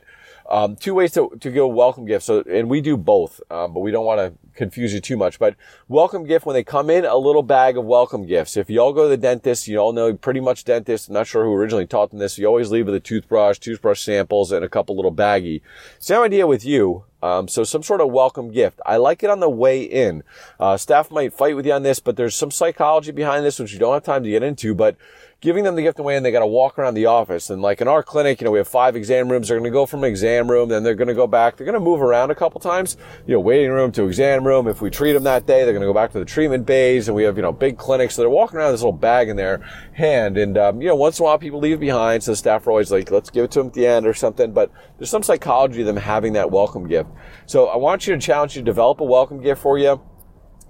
um, 0.50 0.76
two 0.76 0.94
ways 0.94 1.12
to, 1.14 1.32
to 1.40 1.52
go 1.52 1.68
welcome 1.68 2.06
gift. 2.06 2.26
So, 2.26 2.44
and 2.50 2.70
we 2.70 2.82
do 2.82 2.98
both, 2.98 3.42
um, 3.52 3.74
but 3.74 3.82
we 3.82 3.92
don't 3.92 4.06
want 4.06 4.20
to 4.20 4.34
confuse 4.56 4.94
you 4.94 5.00
too 5.00 5.18
much. 5.18 5.40
But 5.40 5.56
welcome 5.88 6.26
gift, 6.26 6.46
when 6.46 6.54
they 6.54 6.64
come 6.64 6.90
in, 6.90 7.06
a 7.06 7.18
little 7.18 7.44
bag 7.44 7.78
of 7.78 7.86
welcome 7.86 8.26
gifts. 8.26 8.58
If 8.58 8.70
you 8.70 8.82
all 8.82 8.94
go 8.94 9.04
to 9.04 9.10
the 9.10 9.18
dentist, 9.18 9.68
you 9.68 9.78
all 9.78 9.94
know 9.94 10.14
pretty 10.14 10.40
much 10.40 10.64
dentists. 10.64 11.08
I'm 11.08 11.14
not 11.14 11.28
sure 11.28 11.44
who 11.44 11.54
originally 11.54 11.86
taught 11.86 12.10
them 12.10 12.20
this. 12.20 12.38
You 12.38 12.48
always 12.48 12.72
leave 12.72 12.86
with 12.86 12.96
a 12.96 13.00
toothbrush, 13.00 13.60
toothbrush 13.60 14.02
samples, 14.02 14.52
and 14.52 14.64
a 14.64 14.70
couple 14.70 14.96
little 14.96 15.14
baggie. 15.14 15.62
Same 16.00 16.22
idea 16.22 16.48
with 16.48 16.66
you. 16.66 17.04
Um, 17.22 17.48
so 17.48 17.64
some 17.64 17.82
sort 17.82 18.00
of 18.00 18.12
welcome 18.12 18.52
gift. 18.52 18.80
I 18.86 18.98
like 18.98 19.24
it 19.24 19.30
on 19.30 19.40
the 19.40 19.50
way 19.50 19.82
in. 19.82 20.24
Uh, 20.60 20.78
staff 20.78 21.10
might 21.10 21.34
fight 21.34 21.56
with 21.56 21.66
you 21.66 21.74
on 21.74 21.82
this, 21.82 22.00
but 22.00 22.16
there's 22.16 22.36
some 22.36 22.52
psychology 22.52 23.12
behind 23.12 23.44
this, 23.44 23.58
which 23.58 23.74
you 23.74 23.80
don't 23.80 23.94
have 23.94 24.04
time 24.04 24.24
to 24.24 24.30
get 24.30 24.44
into, 24.44 24.76
but 24.76 24.96
giving 25.39 25.63
them 25.63 25.75
the 25.75 25.84
gift 25.84 26.00
away 26.00 26.16
and 26.16 26.25
they 26.25 26.31
got 26.31 26.39
to 26.39 26.48
walk 26.48 26.80
around 26.80 26.95
the 26.95 27.06
office. 27.06 27.51
And 27.51 27.62
like 27.62 27.80
in 27.80 27.88
our 27.88 28.01
clinic, 28.01 28.42
you 28.42 28.45
know, 28.45 28.51
we 28.51 28.57
have 28.57 28.68
five 28.68 28.95
exam 28.95 29.30
rooms. 29.30 29.48
They're 29.48 29.57
going 29.57 29.69
to 29.69 29.74
go 29.74 29.86
from 29.86 30.04
exam 30.04 30.50
room, 30.50 30.69
then 30.69 30.81
they're 30.81 30.95
going 30.95 31.10
to 31.10 31.13
go 31.13 31.28
back. 31.28 31.56
They're 31.56 31.66
going 31.66 31.75
to 31.75 31.80
move 31.80 32.01
around 32.01 32.31
a 32.31 32.36
couple 32.36 32.60
times, 32.60 32.98
you 33.28 33.36
know, 33.36 33.39
waiting 33.39 33.69
room 33.69 33.92
to 33.94 34.06
exam 34.06 34.48
room. 34.48 34.68
If 34.68 34.81
we 34.81 34.89
treat 34.89 35.13
them 35.13 35.24
that 35.25 35.45
day, 35.45 35.63
they're 35.63 35.74
going 35.74 35.81
to 35.81 35.88
go 35.88 35.94
back 35.94 36.12
to 36.13 36.19
the 36.19 36.25
treatment 36.25 36.66
bays 36.66 37.07
and 37.07 37.16
we 37.16 37.24
have, 37.24 37.38
you 37.38 37.44
know, 37.44 37.51
big 37.51 37.78
clinics. 37.78 38.16
So 38.16 38.24
they're 38.24 38.30
walking 38.30 38.57
around 38.57 38.72
with 38.72 38.75
this 38.75 38.81
little 38.81 38.98
bag 38.98 39.30
in 39.30 39.36
their 39.36 39.60
hand. 39.94 40.38
And, 40.38 40.57
um, 40.57 40.81
you 40.81 40.88
know, 40.88 40.95
once 40.95 41.19
in 41.19 41.24
a 41.24 41.25
while 41.25 41.38
people 41.38 41.60
leave 41.60 41.80
behind. 41.80 42.24
So 42.24 42.31
the 42.31 42.38
staff 42.38 42.66
are 42.66 42.72
always 42.72 42.92
like, 42.92 43.12
let's 43.12 43.30
give 43.30 43.45
it 43.45 43.51
to 43.51 43.60
them 43.60 43.68
at 43.68 43.74
the 43.74 43.86
end 43.86 44.07
or 44.07 44.16
something. 44.16 44.54
But 44.54 44.72
there's 44.98 45.12
some 45.12 45.24
psychology 45.24 45.81
of 45.81 45.88
them 45.88 45.98
having 45.98 46.33
that 46.33 46.50
welcome 46.50 46.88
gift. 46.88 47.10
So 47.45 47.68
I 47.68 47.78
want 47.78 48.07
you 48.07 48.16
to 48.16 48.19
challenge 48.19 48.56
you 48.56 48.62
to 48.63 48.66
develop 48.66 49.01
a 49.01 49.06
welcome 49.06 49.42
gift 49.44 49.62
for 49.62 49.78
you, 49.78 50.01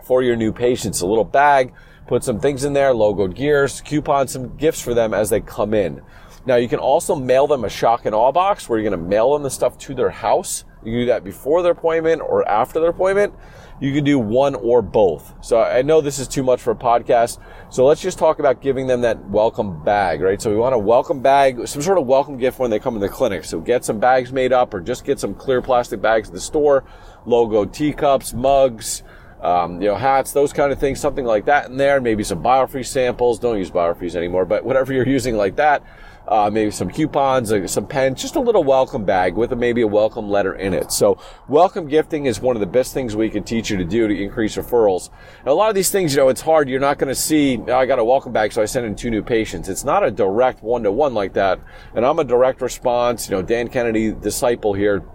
for 0.03 0.21
your 0.21 0.35
new 0.35 0.51
patients, 0.51 0.99
a 0.99 1.07
little 1.07 1.23
bag 1.23 1.73
put 2.07 2.23
some 2.23 2.39
things 2.39 2.63
in 2.63 2.73
there, 2.73 2.93
logoed 2.93 3.35
gears, 3.35 3.81
coupon 3.81 4.27
some 4.27 4.55
gifts 4.57 4.81
for 4.81 4.93
them 4.93 5.13
as 5.13 5.29
they 5.29 5.41
come 5.41 5.73
in. 5.73 6.01
Now 6.45 6.55
you 6.55 6.69
can 6.69 6.79
also 6.79 7.15
mail 7.15 7.45
them 7.45 7.65
a 7.65 7.69
shock 7.69 8.05
and 8.05 8.15
awe 8.15 8.31
box 8.31 8.69
where 8.69 8.79
you're 8.79 8.89
going 8.89 8.99
to 8.99 9.09
mail 9.09 9.33
them 9.33 9.43
the 9.43 9.49
stuff 9.49 9.77
to 9.79 9.93
their 9.93 10.09
house. 10.09 10.63
You 10.83 10.91
can 10.91 10.99
do 11.01 11.05
that 11.07 11.25
before 11.25 11.61
their 11.61 11.73
appointment 11.73 12.21
or 12.21 12.47
after 12.47 12.79
their 12.79 12.91
appointment. 12.91 13.33
You 13.81 13.93
can 13.93 14.05
do 14.05 14.17
one 14.17 14.55
or 14.55 14.81
both. 14.81 15.33
So 15.41 15.61
I 15.61 15.81
know 15.81 15.99
this 15.99 16.17
is 16.17 16.27
too 16.27 16.43
much 16.43 16.61
for 16.61 16.71
a 16.71 16.75
podcast. 16.75 17.39
So 17.69 17.85
let's 17.85 18.01
just 18.01 18.17
talk 18.17 18.39
about 18.39 18.61
giving 18.61 18.87
them 18.87 19.01
that 19.01 19.23
welcome 19.29 19.83
bag, 19.83 20.21
right? 20.21 20.41
So 20.41 20.49
we 20.49 20.55
want 20.55 20.73
a 20.73 20.79
welcome 20.79 21.21
bag, 21.21 21.67
some 21.67 21.81
sort 21.81 21.97
of 21.97 22.07
welcome 22.07 22.37
gift 22.37 22.57
when 22.57 22.71
they 22.71 22.79
come 22.79 22.95
in 22.95 23.01
the 23.01 23.09
clinic. 23.09 23.43
So 23.43 23.59
get 23.59 23.83
some 23.83 23.99
bags 23.99 24.31
made 24.31 24.53
up 24.53 24.73
or 24.73 24.79
just 24.79 25.03
get 25.03 25.19
some 25.19 25.35
clear 25.35 25.61
plastic 25.61 26.01
bags 26.01 26.29
at 26.29 26.33
the 26.33 26.39
store, 26.39 26.85
logo 27.25 27.65
teacups, 27.65 28.33
mugs, 28.33 29.03
um, 29.41 29.81
you 29.81 29.87
know, 29.87 29.95
hats, 29.95 30.31
those 30.33 30.53
kind 30.53 30.71
of 30.71 30.79
things, 30.79 30.99
something 30.99 31.25
like 31.25 31.45
that 31.45 31.69
in 31.69 31.77
there. 31.77 32.01
Maybe 32.01 32.23
some 32.23 32.41
biofreeze 32.41 32.87
samples. 32.87 33.39
Don't 33.39 33.57
use 33.57 33.71
biofreeze 33.71 34.15
anymore, 34.15 34.45
but 34.45 34.65
whatever 34.65 34.93
you're 34.93 35.07
using 35.07 35.35
like 35.35 35.55
that. 35.57 35.83
Uh, 36.27 36.49
maybe 36.51 36.69
some 36.69 36.89
coupons, 36.89 37.53
uh, 37.53 37.65
some 37.67 37.87
pens, 37.87 38.21
just 38.21 38.35
a 38.35 38.39
little 38.39 38.61
welcome 38.61 39.05
bag 39.05 39.35
with 39.35 39.53
a, 39.53 39.55
maybe 39.55 39.81
a 39.81 39.87
welcome 39.87 40.29
letter 40.29 40.55
in 40.55 40.73
it. 40.73 40.91
So 40.91 41.17
welcome 41.47 41.87
gifting 41.87 42.25
is 42.25 42.41
one 42.41 42.57
of 42.57 42.59
the 42.59 42.65
best 42.65 42.93
things 42.93 43.15
we 43.15 43.29
can 43.29 43.45
teach 43.45 43.69
you 43.69 43.77
to 43.77 43.85
do 43.85 44.09
to 44.09 44.13
increase 44.13 44.57
referrals. 44.57 45.09
A 45.45 45.53
lot 45.53 45.69
of 45.69 45.75
these 45.75 45.89
things, 45.89 46.13
you 46.13 46.19
know, 46.19 46.27
it's 46.27 46.41
hard. 46.41 46.67
You're 46.67 46.81
not 46.81 46.97
going 46.97 47.07
to 47.07 47.15
see, 47.15 47.59
oh, 47.69 47.77
I 47.77 47.85
got 47.85 47.97
a 47.97 48.03
welcome 48.03 48.33
bag, 48.33 48.51
so 48.51 48.61
I 48.61 48.65
sent 48.65 48.85
in 48.85 48.93
two 48.93 49.09
new 49.09 49.23
patients. 49.23 49.69
It's 49.69 49.85
not 49.85 50.03
a 50.03 50.11
direct 50.11 50.61
one 50.61 50.83
to 50.83 50.91
one 50.91 51.13
like 51.13 51.31
that. 51.33 51.61
And 51.95 52.05
I'm 52.05 52.19
a 52.19 52.25
direct 52.25 52.61
response, 52.61 53.29
you 53.29 53.35
know, 53.37 53.41
Dan 53.41 53.69
Kennedy 53.69 54.11
disciple 54.11 54.73
here 54.73 55.05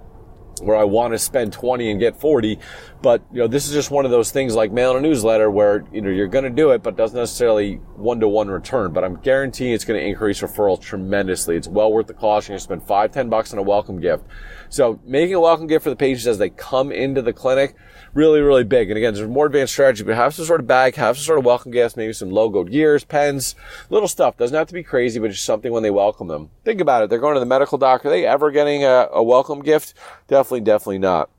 where 0.61 0.77
I 0.77 0.85
want 0.85 1.13
to 1.15 1.19
spend 1.19 1.53
20 1.53 1.91
and 1.91 2.01
get 2.01 2.21
40. 2.21 2.59
But, 3.01 3.23
you 3.33 3.39
know, 3.39 3.49
this 3.49 3.67
is 3.67 3.73
just 3.73 3.91
one 3.91 4.05
of 4.05 4.11
those 4.11 4.31
things 4.31 4.55
like 4.55 4.71
mailing 4.71 4.99
a 4.99 5.01
newsletter 5.01 5.51
where, 5.51 5.85
you 5.93 6.01
know, 6.01 6.11
you're 6.11 6.29
going 6.29 6.45
to 6.45 6.51
do 6.51 6.71
it, 6.71 6.83
but 6.83 6.97
doesn't 6.97 7.19
necessarily 7.19 7.77
one 7.97 8.21
to 8.21 8.29
one 8.29 8.49
return. 8.49 8.93
But 8.93 9.05
I'm 9.05 9.17
guaranteeing 9.17 9.73
it's 9.73 9.85
going 9.85 10.01
to 10.01 10.07
increase 10.07 10.41
referrals 10.41 10.81
tremendously. 10.81 11.57
It's 11.57 11.69
well 11.69 11.93
worth 11.93 12.07
the 12.07 12.15
cost. 12.15 12.49
You're 12.49 12.53
going 12.53 12.61
to 12.61 12.65
spend 12.65 12.83
five, 12.85 13.13
ten 13.13 13.29
bucks 13.29 13.53
on 13.53 13.59
a 13.59 13.63
welcome 13.63 14.01
gift. 14.01 14.25
So 14.69 15.01
making 15.05 15.35
a 15.35 15.41
welcome 15.41 15.67
gift 15.67 15.85
for 15.85 15.91
the 15.91 15.97
patients 15.97 16.27
as 16.27 16.39
they 16.39 16.51
come 16.51 16.93
into 16.93 17.23
the 17.23 17.33
clinic, 17.33 17.75
really, 18.15 18.41
really 18.41 18.65
big. 18.65 18.91
And 18.91 18.99
again, 18.99 19.15
there's 19.15 19.29
more 19.29 19.47
advanced 19.47 19.73
strategy, 19.73 20.05
but 20.05 20.15
have 20.15 20.35
some 20.35 20.45
sort 20.45 20.61
of 20.61 20.67
bag, 20.67 20.95
have 20.97 21.17
some 21.17 21.25
sort 21.25 21.39
of 21.39 21.45
welcome 21.45 21.73
gift, 21.73 21.97
maybe 21.97 22.13
some 22.13 22.31
logoed 22.31 22.71
gears, 22.71 23.05
pens, 23.05 23.55
little 23.91 24.09
stuff. 24.09 24.37
Doesn't 24.37 24.57
have 24.57 24.69
to 24.69 24.75
be 24.75 24.83
crazy, 24.83 25.19
but 25.19 25.31
just 25.31 25.45
something 25.45 25.73
when 25.73 25.83
they 25.83 25.91
welcome 25.91 26.29
them. 26.29 26.51
Think 26.65 26.81
about 26.81 27.03
it. 27.03 27.11
They're 27.11 27.19
going 27.19 27.35
to 27.35 27.41
the 27.41 27.47
medical 27.47 27.79
doctor. 27.79 28.09
Are 28.09 28.11
they 28.11 28.27
ever 28.27 28.51
getting 28.51 28.85
a, 28.85 29.09
a 29.13 29.23
welcome 29.23 29.63
gift? 29.63 29.95
Definitely, 30.29 30.61
definitely 30.61 30.99
not. 30.99 31.31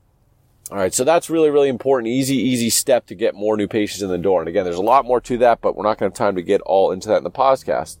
All 0.70 0.78
right, 0.78 0.94
so 0.94 1.04
that's 1.04 1.28
really, 1.28 1.50
really 1.50 1.68
important. 1.68 2.08
Easy, 2.08 2.36
easy 2.36 2.70
step 2.70 3.06
to 3.06 3.14
get 3.14 3.34
more 3.34 3.56
new 3.56 3.68
patients 3.68 4.00
in 4.00 4.08
the 4.08 4.16
door. 4.16 4.40
And 4.40 4.48
again, 4.48 4.64
there's 4.64 4.76
a 4.76 4.82
lot 4.82 5.04
more 5.04 5.20
to 5.20 5.36
that, 5.38 5.60
but 5.60 5.76
we're 5.76 5.84
not 5.84 5.98
going 5.98 6.10
to 6.10 6.14
have 6.14 6.26
time 6.26 6.36
to 6.36 6.42
get 6.42 6.62
all 6.62 6.90
into 6.90 7.08
that 7.08 7.18
in 7.18 7.24
the 7.24 7.30
podcast. 7.30 7.98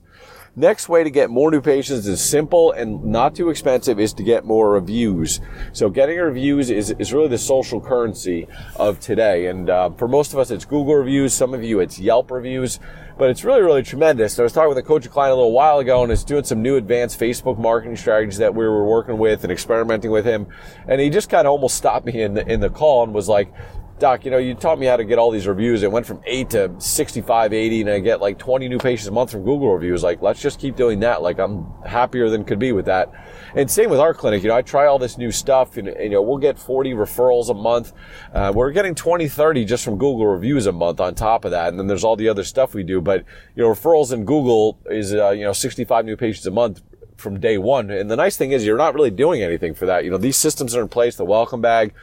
Next 0.56 0.88
way 0.88 1.02
to 1.02 1.10
get 1.10 1.30
more 1.30 1.50
new 1.50 1.60
patients 1.60 2.06
is 2.06 2.20
simple 2.20 2.70
and 2.70 3.04
not 3.06 3.34
too 3.34 3.50
expensive 3.50 3.98
is 3.98 4.12
to 4.12 4.22
get 4.22 4.44
more 4.44 4.70
reviews. 4.70 5.40
So 5.72 5.90
getting 5.90 6.16
reviews 6.16 6.70
is, 6.70 6.94
is 6.96 7.12
really 7.12 7.26
the 7.26 7.38
social 7.38 7.80
currency 7.80 8.46
of 8.76 9.00
today. 9.00 9.46
And 9.46 9.68
uh, 9.68 9.90
for 9.90 10.06
most 10.06 10.32
of 10.32 10.38
us, 10.38 10.52
it's 10.52 10.64
Google 10.64 10.94
reviews. 10.94 11.34
Some 11.34 11.54
of 11.54 11.64
you, 11.64 11.80
it's 11.80 11.98
Yelp 11.98 12.30
reviews. 12.30 12.78
But 13.18 13.30
it's 13.30 13.42
really, 13.44 13.62
really 13.62 13.82
tremendous. 13.82 14.38
I 14.38 14.44
was 14.44 14.52
talking 14.52 14.68
with 14.68 14.78
a 14.78 14.82
coach 14.82 15.06
of 15.06 15.12
client 15.12 15.32
a 15.32 15.36
little 15.36 15.52
while 15.52 15.80
ago 15.80 16.04
and 16.04 16.12
is 16.12 16.22
doing 16.22 16.44
some 16.44 16.62
new 16.62 16.76
advanced 16.76 17.18
Facebook 17.18 17.58
marketing 17.58 17.96
strategies 17.96 18.38
that 18.38 18.54
we 18.54 18.64
were 18.64 18.86
working 18.86 19.18
with 19.18 19.42
and 19.42 19.52
experimenting 19.52 20.12
with 20.12 20.24
him. 20.24 20.46
And 20.86 21.00
he 21.00 21.10
just 21.10 21.30
kind 21.30 21.48
of 21.48 21.52
almost 21.52 21.76
stopped 21.76 22.06
me 22.06 22.22
in 22.22 22.34
the, 22.34 22.48
in 22.48 22.60
the 22.60 22.70
call 22.70 23.02
and 23.02 23.12
was 23.12 23.28
like, 23.28 23.52
Doc, 24.00 24.24
you 24.24 24.30
know, 24.32 24.38
you 24.38 24.54
taught 24.54 24.80
me 24.80 24.86
how 24.86 24.96
to 24.96 25.04
get 25.04 25.20
all 25.20 25.30
these 25.30 25.46
reviews. 25.46 25.84
It 25.84 25.92
went 25.92 26.04
from 26.04 26.20
8 26.26 26.50
to 26.50 26.74
65, 26.78 27.52
80, 27.52 27.80
and 27.82 27.90
I 27.90 28.00
get 28.00 28.20
like 28.20 28.38
20 28.38 28.68
new 28.68 28.78
patients 28.78 29.06
a 29.06 29.12
month 29.12 29.30
from 29.30 29.44
Google 29.44 29.72
reviews. 29.72 30.02
Like, 30.02 30.20
let's 30.20 30.42
just 30.42 30.58
keep 30.58 30.74
doing 30.74 30.98
that. 31.00 31.22
Like, 31.22 31.38
I'm 31.38 31.72
happier 31.86 32.28
than 32.28 32.44
could 32.44 32.58
be 32.58 32.72
with 32.72 32.86
that. 32.86 33.12
And 33.54 33.70
same 33.70 33.90
with 33.90 34.00
our 34.00 34.12
clinic. 34.12 34.42
You 34.42 34.48
know, 34.48 34.56
I 34.56 34.62
try 34.62 34.86
all 34.86 34.98
this 34.98 35.16
new 35.16 35.30
stuff, 35.30 35.76
and, 35.76 35.86
and 35.86 36.04
you 36.04 36.10
know, 36.10 36.22
we'll 36.22 36.38
get 36.38 36.58
40 36.58 36.92
referrals 36.94 37.50
a 37.50 37.54
month. 37.54 37.92
Uh, 38.32 38.52
we're 38.52 38.72
getting 38.72 38.96
20, 38.96 39.28
30 39.28 39.64
just 39.64 39.84
from 39.84 39.94
Google 39.94 40.26
reviews 40.26 40.66
a 40.66 40.72
month 40.72 40.98
on 40.98 41.14
top 41.14 41.44
of 41.44 41.52
that. 41.52 41.68
And 41.68 41.78
then 41.78 41.86
there's 41.86 42.02
all 42.02 42.16
the 42.16 42.28
other 42.28 42.42
stuff 42.42 42.74
we 42.74 42.82
do. 42.82 43.00
But, 43.00 43.24
you 43.54 43.62
know, 43.62 43.68
referrals 43.68 44.12
in 44.12 44.24
Google 44.24 44.80
is, 44.86 45.14
uh, 45.14 45.30
you 45.30 45.44
know, 45.44 45.52
65 45.52 46.04
new 46.04 46.16
patients 46.16 46.46
a 46.46 46.50
month 46.50 46.82
from 47.16 47.38
day 47.38 47.58
one. 47.58 47.90
And 47.90 48.10
the 48.10 48.16
nice 48.16 48.36
thing 48.36 48.50
is 48.50 48.66
you're 48.66 48.76
not 48.76 48.94
really 48.94 49.10
doing 49.10 49.42
anything 49.42 49.72
for 49.74 49.86
that. 49.86 50.04
You 50.04 50.10
know, 50.10 50.18
these 50.18 50.36
systems 50.36 50.74
are 50.74 50.82
in 50.82 50.88
place, 50.88 51.14
the 51.14 51.24
welcome 51.24 51.60
bag, 51.60 51.94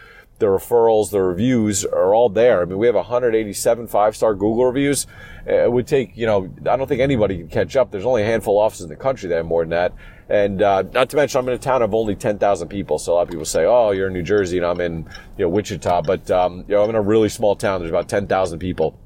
the 0.42 0.48
referrals, 0.48 1.12
the 1.12 1.22
reviews 1.22 1.86
are 1.86 2.14
all 2.14 2.28
there. 2.28 2.62
I 2.62 2.66
mean, 2.66 2.78
we 2.78 2.88
have 2.88 2.96
187 2.96 3.88
five-star 3.88 4.34
Google 4.34 4.66
reviews. 4.66 5.08
It 5.46 5.72
would 5.72 5.88
take, 5.88 6.18
you 6.18 6.26
know, 6.26 6.52
I 6.70 6.76
don't 6.76 6.88
think 6.88 7.00
anybody 7.00 7.38
can 7.38 7.48
catch 7.48 7.76
up. 7.76 7.92
There's 7.92 8.06
only 8.06 8.24
a 8.24 8.26
handful 8.26 8.60
of 8.60 8.66
offices 8.66 8.86
in 8.86 8.90
the 8.90 8.96
country 8.96 9.30
that 9.30 9.36
have 9.36 9.46
more 9.46 9.62
than 9.62 9.70
that. 9.70 9.94
And 10.28 10.62
uh, 10.62 10.84
not 10.94 11.10
to 11.12 11.16
mention, 11.16 11.40
I'm 11.40 11.48
in 11.48 11.54
a 11.54 11.58
town 11.58 11.82
of 11.82 11.94
only 11.94 12.16
10,000 12.16 12.68
people. 12.68 12.98
So 12.98 13.14
a 13.14 13.16
lot 13.16 13.22
of 13.24 13.30
people 13.30 13.46
say, 13.46 13.66
"Oh, 13.66 13.92
you're 13.92 14.08
in 14.08 14.14
New 14.14 14.24
Jersey," 14.24 14.58
and 14.58 14.66
I'm 14.66 14.80
in, 14.80 15.06
you 15.38 15.46
know, 15.46 15.50
Wichita. 15.50 16.04
But 16.04 16.32
um, 16.32 16.64
you 16.68 16.76
know, 16.76 16.84
I'm 16.84 16.90
in 16.90 16.96
a 16.96 17.02
really 17.02 17.28
small 17.28 17.56
town. 17.56 17.82
There's 17.82 17.92
about 17.92 18.08
10,000 18.08 18.58
people 18.58 18.98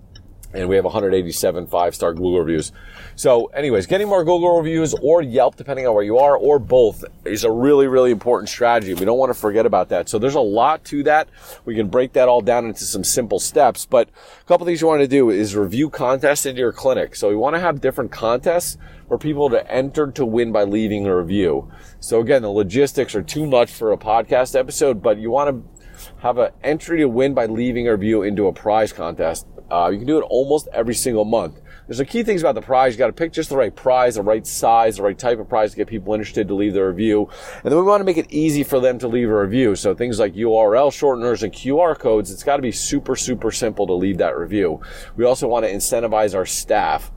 and 0.56 0.70
we 0.70 0.76
have 0.76 0.86
187 0.86 1.68
five-star 1.68 2.14
Google 2.14 2.40
reviews. 2.40 2.72
So 3.16 3.48
anyways, 3.48 3.86
getting 3.86 4.08
more 4.08 4.24
Google 4.24 4.58
reviews 4.58 4.94
or 5.02 5.22
Yelp, 5.22 5.56
depending 5.56 5.88
on 5.88 5.94
where 5.94 6.04
you 6.04 6.18
are, 6.18 6.38
or 6.38 6.60
both 6.60 7.04
is 7.26 7.44
a 7.44 7.52
really, 7.52 7.88
really 7.88 8.12
important 8.12 8.50
strategy. 8.50 8.94
We 8.94 9.06
don't 9.06 9.18
want 9.18 9.30
to 9.32 9.40
forget 9.40 9.66
about 9.66 9.90
that. 9.90 10.10
So 10.10 10.18
there's 10.18 10.36
a 10.36 10.42
lot 10.42 10.84
to 10.86 11.04
that. 11.04 11.28
We 11.66 11.76
can 11.76 11.88
break 11.88 12.14
that 12.14 12.28
all 12.30 12.42
down 12.42 12.66
into 12.66 12.86
some 12.86 13.04
simple 13.04 13.40
steps, 13.40 13.86
but 13.86 14.10
a 14.10 14.46
couple 14.46 14.66
things 14.66 14.82
you 14.82 14.88
want 14.88 15.02
to 15.02 15.08
do 15.08 15.30
is 15.30 15.56
review 15.56 15.90
contests 15.90 16.46
into 16.46 16.60
your 16.60 16.74
clinic. 16.74 17.16
So 17.16 17.30
we 17.30 17.36
want 17.36 17.56
to 17.56 17.60
have 17.60 17.82
different 17.82 18.12
contests 18.12 18.78
for 19.08 19.18
people 19.18 19.50
to 19.50 19.72
enter 19.72 20.12
to 20.12 20.26
win 20.26 20.52
by 20.52 20.64
leaving 20.64 21.06
a 21.06 21.16
review. 21.16 21.72
So 22.00 22.22
again, 22.22 22.42
the 22.42 22.50
logistics 22.50 23.16
are 23.16 23.22
too 23.22 23.46
much 23.46 23.72
for 23.72 23.92
a 23.92 23.98
podcast 23.98 24.58
episode, 24.58 25.02
but 25.02 25.18
you 25.18 25.32
want 25.32 25.50
to 25.50 25.86
have 26.22 26.38
an 26.38 26.52
entry 26.64 27.00
to 27.00 27.08
win 27.08 27.34
by 27.34 27.46
leaving 27.46 27.88
a 27.88 27.92
review 27.92 28.24
into 28.24 28.48
a 28.48 28.54
prize 28.54 28.92
contest. 28.92 29.48
Uh, 29.72 29.90
you 29.90 29.98
can 29.98 30.08
do 30.08 30.18
it 30.18 30.26
almost 30.30 30.68
every 30.72 30.94
single 30.94 31.26
month. 31.26 31.60
There's 31.88 32.00
a 32.00 32.06
key 32.06 32.24
things 32.24 32.42
about 32.42 32.56
the 32.56 32.62
prize. 32.62 32.94
You 32.94 32.98
got 32.98 33.08
to 33.08 33.14
pick 33.14 33.32
just 33.32 33.50
the 33.50 33.58
right 33.58 33.76
prize, 33.76 34.16
the 34.16 34.24
right 34.24 34.46
size, 34.46 34.98
the 34.98 35.04
right 35.04 35.18
type 35.18 35.40
of 35.40 35.48
prize 35.48 35.72
to 35.72 35.78
get 35.78 35.88
people 35.88 36.14
interested 36.14 36.48
to 36.48 36.56
leave 36.56 36.74
their 36.74 36.90
review. 36.90 37.30
And 37.64 37.72
then 37.72 37.76
we 37.78 37.86
want 37.86 38.02
to 38.02 38.06
make 38.06 38.18
it 38.18 38.32
easy 38.32 38.64
for 38.64 38.80
them 38.80 38.98
to 39.00 39.08
leave 39.08 39.30
a 39.30 39.42
review. 39.42 39.76
So 39.76 39.94
things 39.94 40.20
like 40.20 40.34
URL 40.34 40.90
shorteners 40.90 41.44
and 41.44 41.54
QR 41.54 41.98
codes, 41.98 42.32
it's 42.32 42.44
got 42.44 42.56
to 42.56 42.62
be 42.64 42.72
super, 42.72 43.16
super 43.16 43.52
simple 43.52 43.86
to 43.86 43.94
leave 43.94 44.18
that 44.18 44.36
review. 44.36 44.82
We 45.16 45.26
also 45.26 45.48
want 45.48 45.66
to 45.66 45.72
incentivize 45.72 46.34
our 46.34 46.46
staff. 46.46 47.12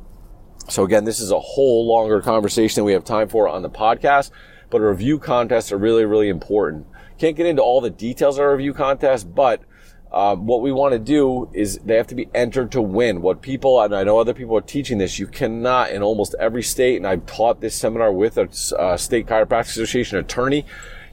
So 0.69 0.85
again, 0.85 1.05
this 1.05 1.21
is 1.21 1.31
a 1.31 1.41
whole 1.41 1.87
longer 1.87 2.21
conversation 2.21 2.85
we 2.85 2.93
have 2.93 3.05
time 3.05 3.29
for 3.29 3.49
on 3.49 3.63
the 3.63 3.71
podcast, 3.71 4.33
but 4.69 4.81
review 4.81 5.19
contests 5.19 5.73
are 5.73 5.79
really, 5.79 6.05
really 6.05 6.29
important. 6.29 6.87
Can't 7.19 7.37
get 7.37 7.47
into 7.47 7.63
all 7.63 7.81
the 7.81 7.91
details 7.91 8.39
of 8.39 8.45
a 8.45 8.51
review 8.51 8.75
contest, 8.75 9.35
but 9.35 9.63
uh, 10.11 10.35
what 10.37 10.63
we 10.63 10.73
want 10.73 10.93
to 10.93 10.99
do 10.99 11.51
is 11.53 11.79
they 11.79 11.97
have 11.97 12.07
to 12.07 12.15
be 12.15 12.29
entered 12.35 12.73
to 12.73 12.81
win. 12.81 13.21
What 13.21 13.43
people, 13.43 13.81
and 13.81 13.95
I 13.95 14.05
know 14.05 14.19
other 14.19 14.33
people 14.33 14.57
are 14.57 14.63
teaching 14.63 14.99
this, 14.99 15.19
you 15.19 15.27
cannot 15.27 15.91
in 15.91 16.03
almost 16.03 16.35
every 16.41 16.63
state, 16.63 16.97
and 16.97 17.07
I've 17.07 17.27
taught 17.27 17.61
this 17.61 17.75
seminar 17.75 18.13
with 18.13 18.39
a 18.39 18.49
uh, 18.79 18.97
state 18.97 19.27
chiropractic 19.27 19.69
association 19.69 20.19
attorney, 20.19 20.65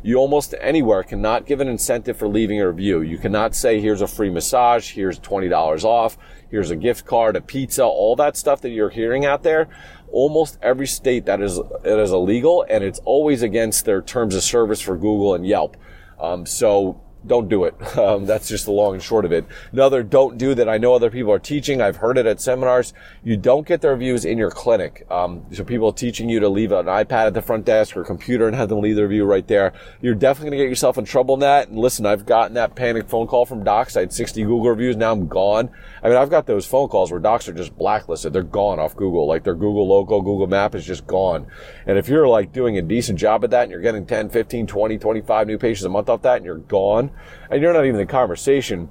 you 0.01 0.17
almost 0.17 0.53
anywhere 0.61 1.01
cannot 1.03 1.47
give 1.47 1.59
an 1.61 1.67
incentive 1.67 2.15
for 2.15 2.27
leaving 2.27 2.61
a 2.61 2.67
review. 2.67 3.01
You 3.01 3.17
cannot 3.17 3.55
say, 3.55 3.81
here's 3.81 4.01
a 4.01 4.07
free 4.07 4.29
massage, 4.29 4.91
here's 4.91 5.19
$20 5.19 5.83
off, 5.83 6.17
here's 6.49 6.69
a 6.69 6.75
gift 6.75 7.05
card, 7.05 7.35
a 7.35 7.41
pizza, 7.41 7.83
all 7.83 8.15
that 8.17 8.37
stuff 8.37 8.61
that 8.61 8.69
you're 8.69 8.91
hearing 8.91 9.25
out 9.25 9.43
there. 9.43 9.67
Almost 10.11 10.59
every 10.61 10.87
state 10.87 11.25
that 11.25 11.41
is, 11.41 11.57
it 11.57 11.99
is 11.99 12.11
illegal 12.11 12.65
and 12.69 12.83
it's 12.83 12.99
always 12.99 13.41
against 13.41 13.85
their 13.85 14.01
terms 14.01 14.35
of 14.35 14.43
service 14.43 14.79
for 14.79 14.95
Google 14.95 15.33
and 15.33 15.45
Yelp. 15.45 15.75
Um, 16.19 16.45
so 16.45 17.01
don't 17.27 17.49
do 17.49 17.63
it. 17.65 17.75
Um, 17.95 18.25
that's 18.25 18.49
just 18.49 18.65
the 18.65 18.71
long 18.71 18.95
and 18.95 19.01
short 19.01 19.23
of 19.23 19.31
it. 19.31 19.45
Another 19.71 20.03
don't 20.03 20.37
do 20.37 20.53
that 20.53 20.67
I 20.67 20.77
know 20.77 20.93
other 20.93 21.09
people 21.09 21.31
are 21.31 21.39
teaching. 21.39 21.81
I've 21.81 21.95
heard 21.95 22.17
it 22.17 22.25
at 22.25 22.41
seminars. 22.41 22.93
You 23.23 23.37
don't 23.37 23.65
get 23.65 23.79
their 23.81 23.91
reviews 23.91 24.25
in 24.25 24.37
your 24.37 24.51
clinic. 24.51 25.07
Um, 25.09 25.45
so 25.53 25.63
people 25.63 25.93
teaching 25.93 26.29
you 26.29 26.41
to 26.41 26.49
leave 26.49 26.73
an 26.73 26.87
iPad 26.87 27.27
at 27.27 27.33
the 27.33 27.41
front 27.41 27.65
desk 27.65 27.95
or 27.95 28.03
computer 28.03 28.47
and 28.47 28.55
have 28.55 28.67
them 28.67 28.81
leave 28.81 28.97
their 28.97 29.07
review 29.07 29.23
right 29.23 29.47
there. 29.47 29.71
You're 30.01 30.13
definitely 30.13 30.51
going 30.51 30.59
to 30.59 30.65
get 30.65 30.69
yourself 30.69 30.97
in 30.97 31.05
trouble 31.05 31.35
in 31.35 31.39
that. 31.39 31.69
And 31.69 31.79
listen, 31.79 32.05
I've 32.05 32.25
gotten 32.25 32.55
that 32.55 32.75
panic 32.75 33.07
phone 33.07 33.27
call 33.27 33.45
from 33.45 33.63
docs. 33.63 33.95
I 33.95 34.01
had 34.01 34.13
60 34.13 34.43
Google 34.43 34.69
reviews. 34.69 34.97
Now 34.97 35.13
I'm 35.13 35.27
gone. 35.27 35.69
I 36.03 36.09
mean, 36.09 36.17
I've 36.17 36.29
got 36.29 36.45
those 36.45 36.65
phone 36.65 36.89
calls 36.89 37.11
where 37.11 37.19
docs 37.21 37.47
are 37.47 37.53
just 37.53 37.77
blacklisted. 37.77 38.33
They're 38.33 38.43
gone 38.43 38.79
off 38.79 38.95
Google. 38.95 39.25
Like 39.25 39.45
their 39.45 39.55
Google 39.55 39.87
logo, 39.87 40.21
Google 40.21 40.47
map 40.47 40.75
is 40.75 40.85
just 40.85 41.07
gone. 41.07 41.47
And 41.87 41.97
if 41.97 42.09
you're 42.09 42.27
like 42.27 42.51
doing 42.51 42.77
a 42.77 42.81
decent 42.81 43.17
job 43.17 43.43
at 43.45 43.51
that 43.51 43.63
and 43.63 43.71
you're 43.71 43.81
getting 43.81 44.05
10, 44.05 44.29
15, 44.29 44.67
20, 44.67 44.97
25 44.97 45.47
new 45.47 45.57
patients 45.57 45.85
a 45.85 45.89
month 45.89 46.09
off 46.09 46.21
that 46.23 46.37
and 46.37 46.45
you're 46.45 46.57
gone 46.57 47.11
and 47.49 47.61
you're 47.61 47.73
not 47.73 47.85
even 47.85 47.99
in 47.99 48.07
conversation, 48.07 48.89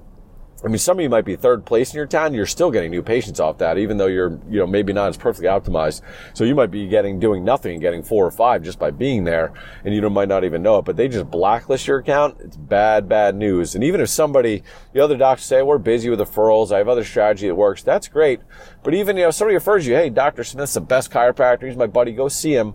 I 0.64 0.68
mean, 0.68 0.78
some 0.78 0.98
of 0.98 1.02
you 1.02 1.10
might 1.10 1.26
be 1.26 1.36
third 1.36 1.66
place 1.66 1.92
in 1.92 1.98
your 1.98 2.06
town. 2.06 2.32
You're 2.32 2.46
still 2.46 2.70
getting 2.70 2.90
new 2.90 3.02
patients 3.02 3.38
off 3.38 3.58
that, 3.58 3.76
even 3.76 3.98
though 3.98 4.06
you're, 4.06 4.40
you 4.48 4.58
know, 4.58 4.66
maybe 4.66 4.94
not 4.94 5.10
as 5.10 5.16
perfectly 5.18 5.46
optimized. 5.46 6.00
So 6.32 6.44
you 6.44 6.54
might 6.54 6.70
be 6.70 6.86
getting, 6.86 7.20
doing 7.20 7.44
nothing 7.44 7.72
and 7.72 7.82
getting 7.82 8.02
four 8.02 8.24
or 8.24 8.30
five 8.30 8.62
just 8.62 8.78
by 8.78 8.90
being 8.90 9.24
there. 9.24 9.52
And 9.84 9.94
you 9.94 10.08
might 10.08 10.28
not 10.28 10.42
even 10.42 10.62
know 10.62 10.78
it, 10.78 10.86
but 10.86 10.96
they 10.96 11.06
just 11.06 11.30
blacklist 11.30 11.86
your 11.86 11.98
account. 11.98 12.38
It's 12.40 12.56
bad, 12.56 13.10
bad 13.10 13.34
news. 13.34 13.74
And 13.74 13.84
even 13.84 14.00
if 14.00 14.08
somebody, 14.08 14.62
the 14.94 15.04
other 15.04 15.18
doctors 15.18 15.44
say, 15.44 15.60
we're 15.60 15.76
busy 15.76 16.08
with 16.08 16.20
referrals. 16.20 16.72
I 16.72 16.78
have 16.78 16.88
other 16.88 17.04
strategy 17.04 17.46
that 17.46 17.54
works. 17.54 17.82
That's 17.82 18.08
great. 18.08 18.40
But 18.82 18.94
even, 18.94 19.18
you 19.18 19.24
know, 19.24 19.32
somebody 19.32 19.56
refers 19.56 19.86
you, 19.86 19.94
Hey, 19.94 20.08
Dr. 20.08 20.44
Smith's 20.44 20.74
the 20.74 20.80
best 20.80 21.10
chiropractor. 21.10 21.66
He's 21.66 21.76
my 21.76 21.86
buddy. 21.86 22.12
Go 22.12 22.28
see 22.28 22.54
him 22.54 22.74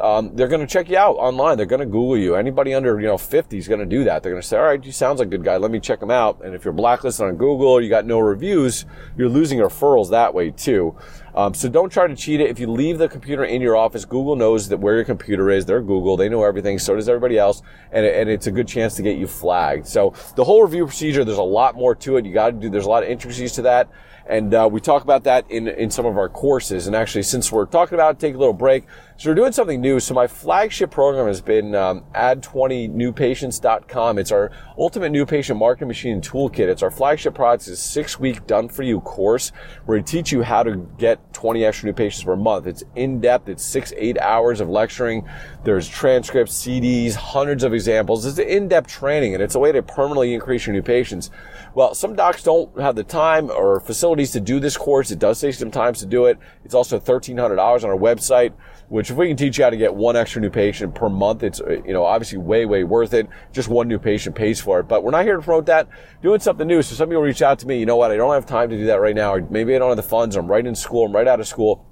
um, 0.00 0.34
they're 0.34 0.48
going 0.48 0.60
to 0.60 0.66
check 0.66 0.88
you 0.88 0.96
out 0.96 1.14
online. 1.14 1.56
They're 1.56 1.66
going 1.66 1.80
to 1.80 1.86
Google 1.86 2.18
you. 2.18 2.34
Anybody 2.34 2.74
under, 2.74 3.00
you 3.00 3.06
know, 3.06 3.16
50 3.16 3.56
is 3.56 3.68
going 3.68 3.80
to 3.80 3.86
do 3.86 4.04
that. 4.04 4.22
They're 4.22 4.32
going 4.32 4.42
to 4.42 4.46
say, 4.46 4.58
all 4.58 4.64
right, 4.64 4.84
you 4.84 4.90
sounds 4.90 5.20
like 5.20 5.28
a 5.28 5.30
good 5.30 5.44
guy. 5.44 5.56
Let 5.56 5.70
me 5.70 5.78
check 5.78 6.02
him 6.02 6.10
out. 6.10 6.44
And 6.44 6.54
if 6.54 6.64
you're 6.64 6.74
blacklisted 6.74 7.26
on 7.26 7.36
Google 7.36 7.80
you 7.80 7.88
got 7.88 8.04
no 8.04 8.18
reviews, 8.18 8.86
you're 9.16 9.28
losing 9.28 9.58
referrals 9.58 10.10
that 10.10 10.34
way 10.34 10.50
too. 10.50 10.96
Um, 11.34 11.52
so 11.52 11.68
don't 11.68 11.90
try 11.90 12.06
to 12.06 12.14
cheat 12.14 12.40
it. 12.40 12.50
If 12.50 12.60
you 12.60 12.70
leave 12.70 12.98
the 12.98 13.08
computer 13.08 13.44
in 13.44 13.60
your 13.60 13.76
office, 13.76 14.04
Google 14.04 14.36
knows 14.36 14.68
that 14.68 14.78
where 14.78 14.94
your 14.94 15.04
computer 15.04 15.50
is. 15.50 15.64
They're 15.64 15.82
Google. 15.82 16.16
They 16.16 16.28
know 16.28 16.44
everything. 16.44 16.78
So 16.78 16.94
does 16.94 17.08
everybody 17.08 17.38
else. 17.38 17.62
And, 17.92 18.06
and 18.06 18.28
it's 18.28 18.46
a 18.46 18.52
good 18.52 18.68
chance 18.68 18.94
to 18.96 19.02
get 19.02 19.16
you 19.16 19.26
flagged. 19.26 19.86
So 19.86 20.14
the 20.36 20.44
whole 20.44 20.62
review 20.62 20.86
procedure, 20.86 21.24
there's 21.24 21.38
a 21.38 21.42
lot 21.42 21.74
more 21.74 21.94
to 21.96 22.16
it. 22.16 22.24
You 22.24 22.32
got 22.32 22.46
to 22.46 22.52
do, 22.52 22.70
there's 22.70 22.86
a 22.86 22.90
lot 22.90 23.02
of 23.02 23.08
intricacies 23.08 23.52
to 23.52 23.62
that. 23.62 23.90
And 24.26 24.54
uh, 24.54 24.68
we 24.70 24.80
talk 24.80 25.02
about 25.02 25.24
that 25.24 25.50
in, 25.50 25.68
in 25.68 25.90
some 25.90 26.06
of 26.06 26.16
our 26.16 26.28
courses. 26.28 26.86
And 26.86 26.96
actually, 26.96 27.24
since 27.24 27.52
we're 27.52 27.66
talking 27.66 27.94
about 27.94 28.14
it, 28.14 28.18
take 28.20 28.34
a 28.34 28.38
little 28.38 28.54
break. 28.54 28.84
So 29.16 29.30
we're 29.30 29.36
doing 29.36 29.52
something 29.52 29.80
new. 29.80 30.00
So 30.00 30.12
my 30.12 30.26
flagship 30.26 30.90
program 30.90 31.28
has 31.28 31.40
been 31.40 31.72
um, 31.76 32.02
add20newpatients.com. 32.16 34.18
It's 34.18 34.32
our 34.32 34.50
ultimate 34.76 35.10
new 35.10 35.24
patient 35.24 35.56
marketing 35.56 35.86
machine 35.86 36.20
toolkit. 36.20 36.66
It's 36.66 36.82
our 36.82 36.90
flagship 36.90 37.32
product. 37.32 37.68
It's 37.68 37.78
a 37.78 37.80
six 37.80 38.18
week 38.18 38.44
done 38.48 38.68
for 38.68 38.82
you 38.82 39.00
course 39.00 39.52
where 39.84 39.98
we 39.98 40.02
teach 40.02 40.32
you 40.32 40.42
how 40.42 40.64
to 40.64 40.78
get 40.98 41.32
20 41.32 41.64
extra 41.64 41.86
new 41.86 41.92
patients 41.92 42.24
per 42.24 42.34
month. 42.34 42.66
It's 42.66 42.82
in 42.96 43.20
depth. 43.20 43.48
It's 43.48 43.64
six, 43.64 43.92
eight 43.96 44.18
hours 44.18 44.60
of 44.60 44.68
lecturing. 44.68 45.28
There's 45.62 45.88
transcripts, 45.88 46.66
CDs, 46.66 47.14
hundreds 47.14 47.62
of 47.62 47.72
examples. 47.72 48.26
It's 48.26 48.38
an 48.38 48.48
in-depth 48.48 48.88
training 48.88 49.34
and 49.34 49.42
it's 49.44 49.54
a 49.54 49.60
way 49.60 49.70
to 49.70 49.80
permanently 49.80 50.34
increase 50.34 50.66
your 50.66 50.74
new 50.74 50.82
patients. 50.82 51.30
Well, 51.76 51.94
some 51.94 52.16
docs 52.16 52.42
don't 52.42 52.76
have 52.80 52.96
the 52.96 53.04
time 53.04 53.48
or 53.48 53.78
facilities 53.78 54.32
to 54.32 54.40
do 54.40 54.58
this 54.58 54.76
course. 54.76 55.12
It 55.12 55.20
does 55.20 55.40
take 55.40 55.54
some 55.54 55.70
time 55.70 55.94
to 55.94 56.04
do 56.04 56.26
it. 56.26 56.36
It's 56.64 56.74
also 56.74 56.98
$1,300 56.98 57.52
on 57.52 57.90
our 57.90 57.96
website 57.96 58.54
which 58.88 59.03
if 59.10 59.16
we 59.16 59.28
can 59.28 59.36
teach 59.36 59.58
you 59.58 59.64
how 59.64 59.70
to 59.70 59.76
get 59.76 59.94
one 59.94 60.16
extra 60.16 60.40
new 60.40 60.50
patient 60.50 60.94
per 60.94 61.08
month, 61.08 61.42
it's, 61.42 61.60
uh, 61.60 61.82
you 61.84 61.92
know, 61.92 62.04
obviously 62.04 62.38
way, 62.38 62.64
way 62.64 62.84
worth 62.84 63.14
it. 63.14 63.28
Just 63.52 63.68
one 63.68 63.88
new 63.88 63.98
patient 63.98 64.36
pays 64.36 64.60
for 64.60 64.80
it. 64.80 64.84
But 64.84 65.02
we're 65.02 65.10
not 65.10 65.24
here 65.24 65.36
to 65.36 65.42
promote 65.42 65.66
that. 65.66 65.88
Doing 66.22 66.40
something 66.40 66.66
new. 66.66 66.82
So 66.82 66.94
some 66.94 67.08
people 67.08 67.22
reach 67.22 67.42
out 67.42 67.58
to 67.60 67.66
me, 67.66 67.78
you 67.78 67.86
know 67.86 67.96
what, 67.96 68.10
I 68.10 68.16
don't 68.16 68.34
have 68.34 68.46
time 68.46 68.70
to 68.70 68.76
do 68.76 68.86
that 68.86 69.00
right 69.00 69.14
now. 69.14 69.34
Or 69.34 69.46
maybe 69.50 69.74
I 69.74 69.78
don't 69.78 69.88
have 69.88 69.96
the 69.96 70.02
funds. 70.02 70.36
I'm 70.36 70.46
right 70.46 70.66
in 70.66 70.74
school. 70.74 71.06
I'm 71.06 71.12
right 71.12 71.28
out 71.28 71.40
of 71.40 71.46
school. 71.46 71.86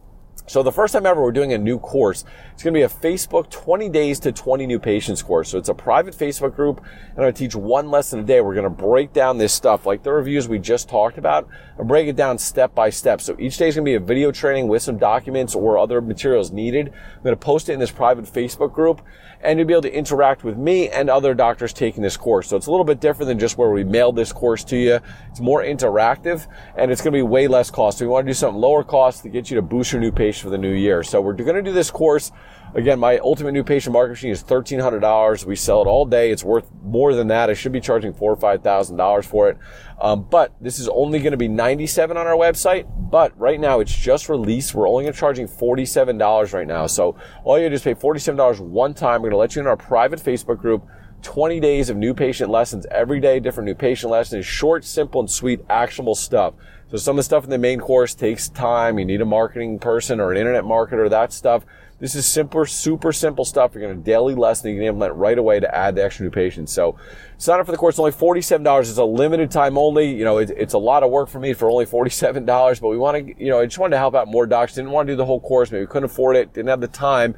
So 0.48 0.62
the 0.62 0.72
first 0.72 0.92
time 0.92 1.06
ever 1.06 1.22
we're 1.22 1.32
doing 1.32 1.52
a 1.52 1.58
new 1.58 1.78
course. 1.78 2.24
It's 2.52 2.62
going 2.62 2.74
to 2.74 2.78
be 2.78 2.82
a 2.82 2.88
Facebook 2.88 3.48
20 3.48 3.88
days 3.88 4.18
to 4.20 4.32
20 4.32 4.66
new 4.66 4.78
patients 4.78 5.22
course. 5.22 5.48
So 5.48 5.56
it's 5.56 5.68
a 5.68 5.74
private 5.74 6.14
Facebook 6.14 6.56
group 6.56 6.82
and 7.16 7.18
to 7.18 7.32
teach 7.32 7.54
one 7.54 7.90
lesson 7.90 8.20
a 8.20 8.22
day. 8.22 8.40
We're 8.40 8.54
going 8.54 8.64
to 8.64 8.70
break 8.70 9.12
down 9.12 9.38
this 9.38 9.52
stuff 9.52 9.86
like 9.86 10.02
the 10.02 10.12
reviews 10.12 10.48
we 10.48 10.58
just 10.58 10.88
talked 10.88 11.16
about 11.16 11.48
and 11.78 11.86
break 11.86 12.08
it 12.08 12.16
down 12.16 12.38
step 12.38 12.74
by 12.74 12.90
step. 12.90 13.20
So 13.20 13.36
each 13.38 13.56
day 13.56 13.68
is 13.68 13.76
going 13.76 13.84
to 13.84 13.90
be 13.90 13.94
a 13.94 14.00
video 14.00 14.32
training 14.32 14.68
with 14.68 14.82
some 14.82 14.98
documents 14.98 15.54
or 15.54 15.78
other 15.78 16.00
materials 16.00 16.50
needed. 16.50 16.88
I'm 16.88 17.22
going 17.22 17.36
to 17.36 17.36
post 17.36 17.68
it 17.68 17.74
in 17.74 17.80
this 17.80 17.92
private 17.92 18.24
Facebook 18.24 18.74
group 18.74 19.00
and 19.42 19.58
you'll 19.58 19.66
be 19.66 19.74
able 19.74 19.82
to 19.82 19.92
interact 19.92 20.44
with 20.44 20.56
me 20.56 20.88
and 20.88 21.10
other 21.10 21.34
doctors 21.34 21.72
taking 21.72 22.02
this 22.02 22.16
course. 22.16 22.48
So 22.48 22.56
it's 22.56 22.66
a 22.66 22.70
little 22.70 22.84
bit 22.84 23.00
different 23.00 23.28
than 23.28 23.38
just 23.38 23.58
where 23.58 23.70
we 23.70 23.84
mailed 23.84 24.16
this 24.16 24.32
course 24.32 24.64
to 24.64 24.76
you. 24.76 25.00
It's 25.30 25.40
more 25.40 25.62
interactive 25.62 26.46
and 26.76 26.90
it's 26.90 27.00
going 27.00 27.12
to 27.12 27.18
be 27.18 27.22
way 27.22 27.48
less 27.48 27.70
cost. 27.70 27.98
So 27.98 28.04
we 28.04 28.10
want 28.10 28.26
to 28.26 28.30
do 28.30 28.34
something 28.34 28.60
lower 28.60 28.84
cost 28.84 29.22
to 29.24 29.28
get 29.28 29.50
you 29.50 29.56
to 29.56 29.62
boost 29.62 29.92
your 29.92 30.00
new 30.00 30.12
patient 30.12 30.44
for 30.44 30.50
the 30.50 30.58
new 30.58 30.72
year. 30.72 31.02
So 31.02 31.20
we're 31.20 31.34
going 31.34 31.56
to 31.56 31.62
do 31.62 31.72
this 31.72 31.90
course 31.90 32.30
Again, 32.74 32.98
my 32.98 33.18
ultimate 33.18 33.52
new 33.52 33.64
patient 33.64 33.92
market 33.92 34.10
machine 34.10 34.30
is 34.30 34.42
$1,300. 34.42 35.44
We 35.44 35.56
sell 35.56 35.82
it 35.82 35.86
all 35.86 36.06
day. 36.06 36.30
It's 36.30 36.42
worth 36.42 36.70
more 36.82 37.14
than 37.14 37.28
that. 37.28 37.50
I 37.50 37.54
should 37.54 37.72
be 37.72 37.80
charging 37.80 38.14
four 38.14 38.32
or 38.32 38.36
$5,000 38.36 39.24
for 39.26 39.50
it. 39.50 39.58
Um, 40.00 40.22
but 40.22 40.54
this 40.58 40.78
is 40.78 40.88
only 40.88 41.18
going 41.18 41.32
to 41.32 41.36
be 41.36 41.48
97 41.48 42.16
on 42.16 42.26
our 42.26 42.34
website. 42.34 42.86
But 43.10 43.38
right 43.38 43.60
now 43.60 43.80
it's 43.80 43.94
just 43.94 44.30
released. 44.30 44.74
We're 44.74 44.88
only 44.88 45.10
charging 45.12 45.46
$47 45.46 46.54
right 46.54 46.66
now. 46.66 46.86
So 46.86 47.16
all 47.44 47.58
you 47.58 47.68
do 47.68 47.74
is 47.74 47.82
pay 47.82 47.94
$47 47.94 48.60
one 48.60 48.94
time. 48.94 49.20
We're 49.20 49.30
going 49.30 49.32
to 49.32 49.36
let 49.36 49.54
you 49.54 49.60
in 49.60 49.68
our 49.68 49.76
private 49.76 50.18
Facebook 50.18 50.58
group. 50.58 50.86
20 51.20 51.60
days 51.60 51.88
of 51.88 51.96
new 51.96 52.14
patient 52.14 52.50
lessons 52.50 52.84
every 52.90 53.20
day, 53.20 53.38
different 53.38 53.66
new 53.66 53.74
patient 53.74 54.10
lessons, 54.10 54.44
short, 54.44 54.84
simple, 54.84 55.20
and 55.20 55.30
sweet, 55.30 55.60
actionable 55.70 56.16
stuff. 56.16 56.54
So 56.90 56.96
some 56.96 57.14
of 57.14 57.18
the 57.18 57.22
stuff 57.22 57.44
in 57.44 57.50
the 57.50 57.58
main 57.58 57.80
course 57.80 58.14
takes 58.14 58.48
time. 58.48 58.98
You 58.98 59.04
need 59.04 59.20
a 59.20 59.26
marketing 59.26 59.78
person 59.78 60.20
or 60.20 60.32
an 60.32 60.36
internet 60.36 60.64
marketer, 60.64 61.08
that 61.08 61.32
stuff. 61.32 61.64
This 62.02 62.16
is 62.16 62.26
simpler, 62.26 62.66
super 62.66 63.12
simple 63.12 63.44
stuff. 63.44 63.72
You're 63.72 63.84
going 63.84 63.96
to 63.96 64.02
daily 64.02 64.34
lesson. 64.34 64.70
You 64.70 64.78
can 64.78 64.88
implement 64.88 65.14
right 65.14 65.38
away 65.38 65.60
to 65.60 65.72
add 65.72 65.94
the 65.94 66.02
extra 66.02 66.24
new 66.24 66.32
patients. 66.32 66.72
So 66.72 66.96
sign 67.38 67.60
up 67.60 67.66
for 67.66 67.70
the 67.70 67.78
course. 67.78 67.92
It's 67.92 68.00
only 68.00 68.10
$47. 68.10 68.80
It's 68.80 68.96
a 68.96 69.04
limited 69.04 69.52
time 69.52 69.78
only. 69.78 70.12
You 70.12 70.24
know, 70.24 70.38
it, 70.38 70.50
it's 70.50 70.74
a 70.74 70.78
lot 70.78 71.04
of 71.04 71.12
work 71.12 71.28
for 71.28 71.38
me 71.38 71.52
for 71.52 71.70
only 71.70 71.86
$47, 71.86 72.80
but 72.80 72.88
we 72.88 72.98
want 72.98 73.24
to, 73.24 73.40
you 73.40 73.50
know, 73.50 73.60
I 73.60 73.66
just 73.66 73.78
wanted 73.78 73.92
to 73.92 73.98
help 73.98 74.16
out 74.16 74.26
more 74.26 74.48
docs. 74.48 74.74
Didn't 74.74 74.90
want 74.90 75.06
to 75.06 75.12
do 75.12 75.16
the 75.16 75.24
whole 75.24 75.38
course. 75.38 75.70
Maybe 75.70 75.86
couldn't 75.86 76.06
afford 76.06 76.34
it. 76.34 76.52
Didn't 76.52 76.70
have 76.70 76.80
the 76.80 76.88
time. 76.88 77.36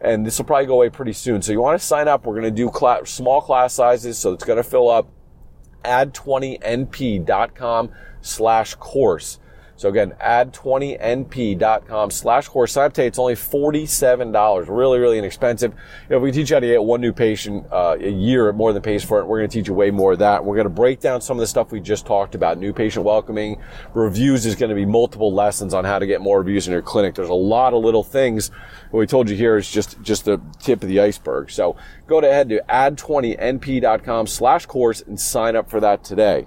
And 0.00 0.24
this 0.24 0.38
will 0.38 0.44
probably 0.44 0.66
go 0.66 0.74
away 0.74 0.90
pretty 0.90 1.12
soon. 1.12 1.42
So 1.42 1.50
you 1.50 1.60
want 1.60 1.80
to 1.80 1.84
sign 1.84 2.06
up. 2.06 2.24
We're 2.24 2.40
going 2.40 2.54
to 2.54 2.62
do 2.62 2.70
small 3.06 3.40
class 3.40 3.74
sizes. 3.74 4.16
So 4.16 4.32
it's 4.32 4.44
going 4.44 4.58
to 4.58 4.62
fill 4.62 4.88
up 4.88 5.08
add20np.com 5.84 7.90
slash 8.20 8.76
course. 8.76 9.40
So 9.76 9.88
again, 9.88 10.14
add20np.com 10.22 12.10
slash 12.10 12.48
course. 12.48 12.74
Today. 12.74 13.06
It's 13.06 13.18
only 13.18 13.34
$47. 13.34 14.66
Really, 14.68 14.98
really 14.98 15.18
inexpensive. 15.18 15.72
You 15.72 15.78
know, 16.10 16.16
if 16.16 16.22
we 16.22 16.32
teach 16.32 16.50
you 16.50 16.56
how 16.56 16.60
to 16.60 16.66
get 16.66 16.82
one 16.82 17.00
new 17.00 17.12
patient 17.12 17.66
uh, 17.72 17.96
a 17.98 18.10
year, 18.10 18.48
at 18.48 18.54
more 18.54 18.72
than 18.72 18.82
pays 18.82 19.04
for 19.04 19.20
it. 19.20 19.26
We're 19.26 19.38
going 19.38 19.50
to 19.50 19.58
teach 19.58 19.68
you 19.68 19.74
way 19.74 19.90
more 19.90 20.12
of 20.12 20.18
that. 20.20 20.44
We're 20.44 20.54
going 20.54 20.66
to 20.66 20.70
break 20.70 21.00
down 21.00 21.20
some 21.20 21.36
of 21.36 21.40
the 21.40 21.46
stuff 21.46 21.72
we 21.72 21.80
just 21.80 22.06
talked 22.06 22.34
about. 22.34 22.58
New 22.58 22.72
patient 22.72 23.04
welcoming, 23.04 23.60
reviews 23.94 24.46
is 24.46 24.54
going 24.54 24.70
to 24.70 24.74
be 24.74 24.86
multiple 24.86 25.32
lessons 25.32 25.74
on 25.74 25.84
how 25.84 25.98
to 25.98 26.06
get 26.06 26.20
more 26.20 26.38
reviews 26.38 26.66
in 26.66 26.72
your 26.72 26.82
clinic. 26.82 27.14
There's 27.14 27.28
a 27.28 27.34
lot 27.34 27.74
of 27.74 27.82
little 27.82 28.04
things. 28.04 28.50
What 28.90 29.00
we 29.00 29.06
told 29.06 29.30
you 29.30 29.36
here 29.36 29.56
is 29.56 29.70
just, 29.70 30.00
just 30.02 30.24
the 30.24 30.40
tip 30.60 30.82
of 30.82 30.88
the 30.88 31.00
iceberg. 31.00 31.50
So 31.50 31.76
go 32.06 32.18
ahead 32.18 32.48
to 32.50 32.62
add20np.com 32.68 34.26
slash 34.26 34.66
course 34.66 35.00
and 35.00 35.18
sign 35.18 35.56
up 35.56 35.70
for 35.70 35.80
that 35.80 36.04
today. 36.04 36.46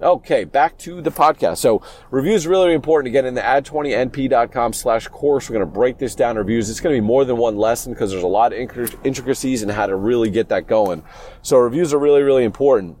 Okay, 0.00 0.44
back 0.44 0.78
to 0.78 1.00
the 1.00 1.10
podcast. 1.10 1.58
So 1.58 1.82
reviews 2.12 2.46
are 2.46 2.50
really, 2.50 2.72
important. 2.72 3.08
Again, 3.08 3.26
in 3.26 3.34
the 3.34 3.40
add20np.com 3.40 4.72
slash 4.72 5.08
course, 5.08 5.50
we're 5.50 5.54
going 5.54 5.66
to 5.66 5.72
break 5.72 5.98
this 5.98 6.14
down 6.14 6.36
reviews. 6.36 6.70
It's 6.70 6.78
going 6.78 6.94
to 6.94 7.02
be 7.02 7.04
more 7.04 7.24
than 7.24 7.36
one 7.36 7.56
lesson 7.56 7.94
because 7.94 8.12
there's 8.12 8.22
a 8.22 8.28
lot 8.28 8.52
of 8.52 8.58
intricacies 9.02 9.64
in 9.64 9.68
how 9.68 9.86
to 9.86 9.96
really 9.96 10.30
get 10.30 10.50
that 10.50 10.68
going. 10.68 11.02
So 11.42 11.56
reviews 11.58 11.92
are 11.92 11.98
really, 11.98 12.22
really 12.22 12.44
important. 12.44 12.96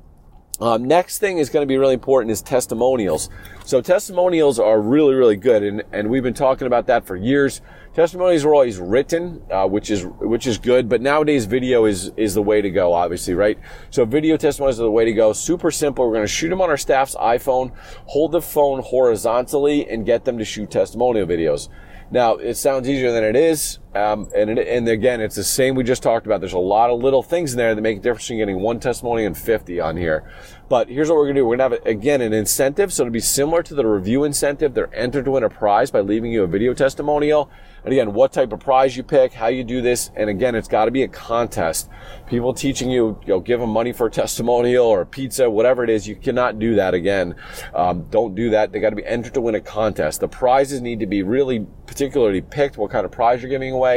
Um, 0.60 0.86
next 0.86 1.18
thing 1.18 1.38
is 1.38 1.50
going 1.50 1.62
to 1.62 1.68
be 1.68 1.76
really 1.76 1.94
important 1.94 2.32
is 2.32 2.42
testimonials. 2.42 3.30
So 3.64 3.80
testimonials 3.80 4.58
are 4.58 4.80
really, 4.80 5.14
really 5.14 5.36
good, 5.36 5.62
and, 5.62 5.84
and 5.92 6.10
we've 6.10 6.24
been 6.24 6.34
talking 6.34 6.66
about 6.66 6.88
that 6.88 7.06
for 7.06 7.14
years. 7.14 7.60
Testimonials 7.98 8.44
were 8.44 8.54
always 8.54 8.78
written, 8.78 9.42
uh, 9.50 9.66
which 9.66 9.90
is 9.90 10.06
which 10.20 10.46
is 10.46 10.56
good, 10.56 10.88
but 10.88 11.02
nowadays 11.02 11.46
video 11.46 11.84
is 11.84 12.12
is 12.16 12.32
the 12.32 12.40
way 12.40 12.62
to 12.62 12.70
go, 12.70 12.92
obviously, 12.92 13.34
right? 13.34 13.58
So 13.90 14.04
video 14.04 14.36
testimonials 14.36 14.78
are 14.78 14.84
the 14.84 14.90
way 14.92 15.04
to 15.04 15.12
go. 15.12 15.32
Super 15.32 15.72
simple. 15.72 16.06
We're 16.06 16.12
going 16.12 16.22
to 16.22 16.32
shoot 16.32 16.48
them 16.48 16.60
on 16.60 16.70
our 16.70 16.76
staff's 16.76 17.16
iPhone, 17.16 17.72
hold 18.06 18.30
the 18.30 18.40
phone 18.40 18.82
horizontally, 18.82 19.90
and 19.90 20.06
get 20.06 20.24
them 20.24 20.38
to 20.38 20.44
shoot 20.44 20.70
testimonial 20.70 21.26
videos. 21.26 21.70
Now, 22.12 22.36
it 22.36 22.54
sounds 22.54 22.88
easier 22.88 23.10
than 23.10 23.24
it 23.24 23.34
is. 23.34 23.80
Um, 23.98 24.30
and, 24.34 24.50
it, 24.50 24.68
and 24.68 24.88
again, 24.88 25.20
it's 25.20 25.34
the 25.34 25.42
same 25.42 25.74
we 25.74 25.82
just 25.82 26.04
talked 26.04 26.24
about. 26.24 26.40
There's 26.40 26.52
a 26.52 26.58
lot 26.58 26.90
of 26.90 27.02
little 27.02 27.22
things 27.22 27.52
in 27.52 27.58
there 27.58 27.74
that 27.74 27.80
make 27.80 27.98
a 27.98 28.00
difference 28.00 28.30
in 28.30 28.38
getting 28.38 28.60
one 28.60 28.78
testimony 28.78 29.24
and 29.24 29.36
50 29.36 29.80
on 29.80 29.96
here. 29.96 30.30
But 30.68 30.88
here's 30.88 31.08
what 31.08 31.16
we're 31.16 31.24
going 31.24 31.36
to 31.36 31.40
do. 31.40 31.46
We're 31.46 31.56
going 31.56 31.70
to 31.70 31.76
have, 31.76 31.86
again, 31.86 32.20
an 32.20 32.32
incentive. 32.32 32.92
So 32.92 33.02
it'll 33.02 33.12
be 33.12 33.20
similar 33.20 33.62
to 33.64 33.74
the 33.74 33.86
review 33.86 34.24
incentive. 34.24 34.74
They're 34.74 34.94
entered 34.94 35.24
to 35.24 35.32
win 35.32 35.42
a 35.42 35.48
prize 35.48 35.90
by 35.90 36.00
leaving 36.00 36.30
you 36.30 36.44
a 36.44 36.46
video 36.46 36.74
testimonial. 36.74 37.50
And 37.84 37.92
again, 37.92 38.12
what 38.12 38.32
type 38.32 38.52
of 38.52 38.60
prize 38.60 38.96
you 38.96 39.02
pick, 39.02 39.32
how 39.32 39.46
you 39.46 39.64
do 39.64 39.80
this. 39.80 40.10
And 40.14 40.28
again, 40.28 40.54
it's 40.54 40.68
got 40.68 40.84
to 40.84 40.90
be 40.90 41.04
a 41.04 41.08
contest. 41.08 41.88
People 42.26 42.52
teaching 42.52 42.90
you, 42.90 43.18
you 43.22 43.28
know, 43.28 43.40
give 43.40 43.60
them 43.60 43.70
money 43.70 43.92
for 43.92 44.08
a 44.08 44.10
testimonial 44.10 44.84
or 44.84 45.00
a 45.00 45.06
pizza, 45.06 45.48
whatever 45.48 45.84
it 45.84 45.90
is. 45.90 46.06
You 46.06 46.16
cannot 46.16 46.58
do 46.58 46.74
that 46.74 46.92
again. 46.92 47.34
Um, 47.74 48.06
don't 48.10 48.34
do 48.34 48.50
that. 48.50 48.70
They 48.72 48.80
got 48.80 48.90
to 48.90 48.96
be 48.96 49.06
entered 49.06 49.34
to 49.34 49.40
win 49.40 49.54
a 49.54 49.60
contest. 49.60 50.20
The 50.20 50.28
prizes 50.28 50.82
need 50.82 51.00
to 51.00 51.06
be 51.06 51.22
really 51.22 51.66
particularly 51.86 52.42
picked, 52.42 52.76
what 52.76 52.90
kind 52.90 53.06
of 53.06 53.10
prize 53.10 53.40
you're 53.40 53.48
giving 53.48 53.72
away, 53.72 53.87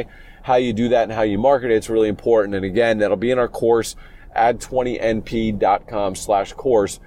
how 0.43 0.55
you 0.55 0.74
do 0.74 0.89
that 0.89 1.03
and 1.03 1.12
how 1.12 1.21
you 1.21 1.38
market 1.38 1.71
it. 1.71 1.75
It's 1.75 1.89
really 1.89 2.10
important. 2.10 2.55
And 2.55 2.65
again, 2.65 3.00
that'll 3.00 3.17
be 3.17 3.31
in 3.31 3.39
our 3.39 3.48
course, 3.48 3.95
add20np.com 4.36 6.15
slash 6.15 6.53
course. 6.53 7.00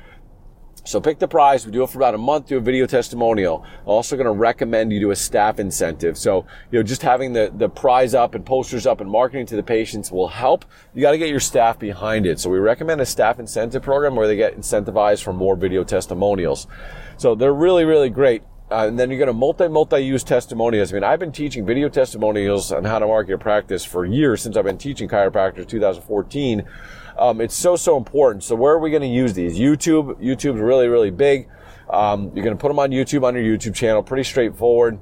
So 0.86 1.00
pick 1.00 1.18
the 1.18 1.26
prize. 1.26 1.64
We 1.64 1.72
do 1.72 1.82
it 1.82 1.88
for 1.88 1.98
about 1.98 2.14
a 2.14 2.18
month. 2.18 2.48
Do 2.48 2.58
a 2.58 2.60
video 2.60 2.86
testimonial. 2.86 3.64
Also 3.86 4.16
going 4.16 4.26
to 4.26 4.32
recommend 4.32 4.92
you 4.92 5.00
do 5.00 5.12
a 5.12 5.16
staff 5.16 5.58
incentive. 5.58 6.18
So, 6.18 6.44
you 6.70 6.78
know, 6.78 6.82
just 6.82 7.00
having 7.00 7.32
the, 7.32 7.50
the 7.56 7.70
prize 7.70 8.14
up 8.14 8.34
and 8.34 8.44
posters 8.44 8.86
up 8.86 9.00
and 9.00 9.10
marketing 9.10 9.46
to 9.46 9.56
the 9.56 9.62
patients 9.62 10.12
will 10.12 10.28
help. 10.28 10.66
You 10.94 11.00
got 11.00 11.12
to 11.12 11.18
get 11.18 11.30
your 11.30 11.40
staff 11.40 11.78
behind 11.78 12.26
it. 12.26 12.38
So 12.38 12.50
we 12.50 12.58
recommend 12.58 13.00
a 13.00 13.06
staff 13.06 13.38
incentive 13.38 13.82
program 13.82 14.14
where 14.14 14.26
they 14.26 14.36
get 14.36 14.58
incentivized 14.58 15.22
for 15.22 15.32
more 15.32 15.56
video 15.56 15.84
testimonials. 15.84 16.66
So 17.16 17.34
they're 17.34 17.54
really, 17.54 17.86
really 17.86 18.10
great. 18.10 18.42
Uh, 18.74 18.88
and 18.88 18.98
then 18.98 19.08
you're 19.08 19.20
going 19.20 19.28
to 19.28 19.32
multi 19.32 19.68
multi 19.68 20.00
use 20.00 20.24
testimonials. 20.24 20.90
I 20.90 20.94
mean, 20.94 21.04
I've 21.04 21.20
been 21.20 21.30
teaching 21.30 21.64
video 21.64 21.88
testimonials 21.88 22.72
on 22.72 22.82
how 22.82 22.98
to 22.98 23.06
market 23.06 23.28
your 23.28 23.38
practice 23.38 23.84
for 23.84 24.04
years 24.04 24.42
since 24.42 24.56
I've 24.56 24.64
been 24.64 24.78
teaching 24.78 25.08
chiropractors 25.08 25.68
2014. 25.68 26.64
Um, 27.16 27.40
it's 27.40 27.54
so, 27.54 27.76
so 27.76 27.96
important. 27.96 28.42
So 28.42 28.56
where 28.56 28.72
are 28.72 28.80
we 28.80 28.90
going 28.90 29.02
to 29.02 29.06
use 29.06 29.32
these? 29.32 29.56
YouTube. 29.56 30.20
YouTube's 30.20 30.60
really, 30.60 30.88
really 30.88 31.12
big. 31.12 31.48
Um, 31.88 32.32
you're 32.34 32.44
going 32.44 32.56
to 32.56 32.60
put 32.60 32.66
them 32.66 32.80
on 32.80 32.90
YouTube 32.90 33.22
on 33.22 33.36
your 33.36 33.44
YouTube 33.44 33.76
channel. 33.76 34.02
Pretty 34.02 34.24
straightforward. 34.24 34.98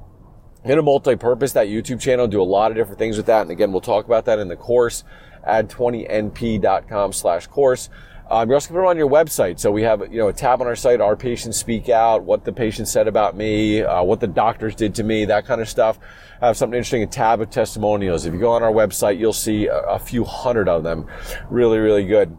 In 0.64 0.78
a 0.78 0.82
multi-purpose, 0.82 1.54
that 1.54 1.68
YouTube 1.68 1.98
channel, 1.98 2.28
do 2.28 2.42
a 2.42 2.44
lot 2.44 2.72
of 2.72 2.76
different 2.76 2.98
things 2.98 3.16
with 3.16 3.24
that. 3.24 3.40
And 3.40 3.50
again, 3.50 3.72
we'll 3.72 3.80
talk 3.80 4.04
about 4.04 4.26
that 4.26 4.38
in 4.38 4.48
the 4.48 4.56
course, 4.56 5.02
add20np.com 5.48 7.14
slash 7.14 7.46
course. 7.46 7.88
Um, 8.32 8.48
you're 8.48 8.56
also 8.56 8.72
going 8.72 8.80
to 8.80 8.86
put 8.86 8.90
on 8.90 8.96
your 8.96 9.10
website. 9.10 9.60
So 9.60 9.70
we 9.70 9.82
have, 9.82 10.10
you 10.10 10.18
know, 10.18 10.28
a 10.28 10.32
tab 10.32 10.62
on 10.62 10.66
our 10.66 10.74
site, 10.74 11.02
our 11.02 11.16
patients 11.16 11.58
speak 11.58 11.90
out, 11.90 12.22
what 12.22 12.46
the 12.46 12.52
patient 12.52 12.88
said 12.88 13.06
about 13.06 13.36
me, 13.36 13.82
uh, 13.82 14.02
what 14.02 14.20
the 14.20 14.26
doctors 14.26 14.74
did 14.74 14.94
to 14.94 15.02
me, 15.02 15.26
that 15.26 15.44
kind 15.44 15.60
of 15.60 15.68
stuff. 15.68 15.98
I 16.40 16.46
have 16.46 16.56
something 16.56 16.74
interesting, 16.74 17.02
a 17.02 17.06
tab 17.06 17.42
of 17.42 17.50
testimonials. 17.50 18.24
If 18.24 18.32
you 18.32 18.40
go 18.40 18.52
on 18.52 18.62
our 18.62 18.72
website, 18.72 19.18
you'll 19.18 19.34
see 19.34 19.66
a, 19.66 19.80
a 19.80 19.98
few 19.98 20.24
hundred 20.24 20.66
of 20.66 20.82
them. 20.82 21.08
Really, 21.50 21.76
really 21.78 22.06
good. 22.06 22.34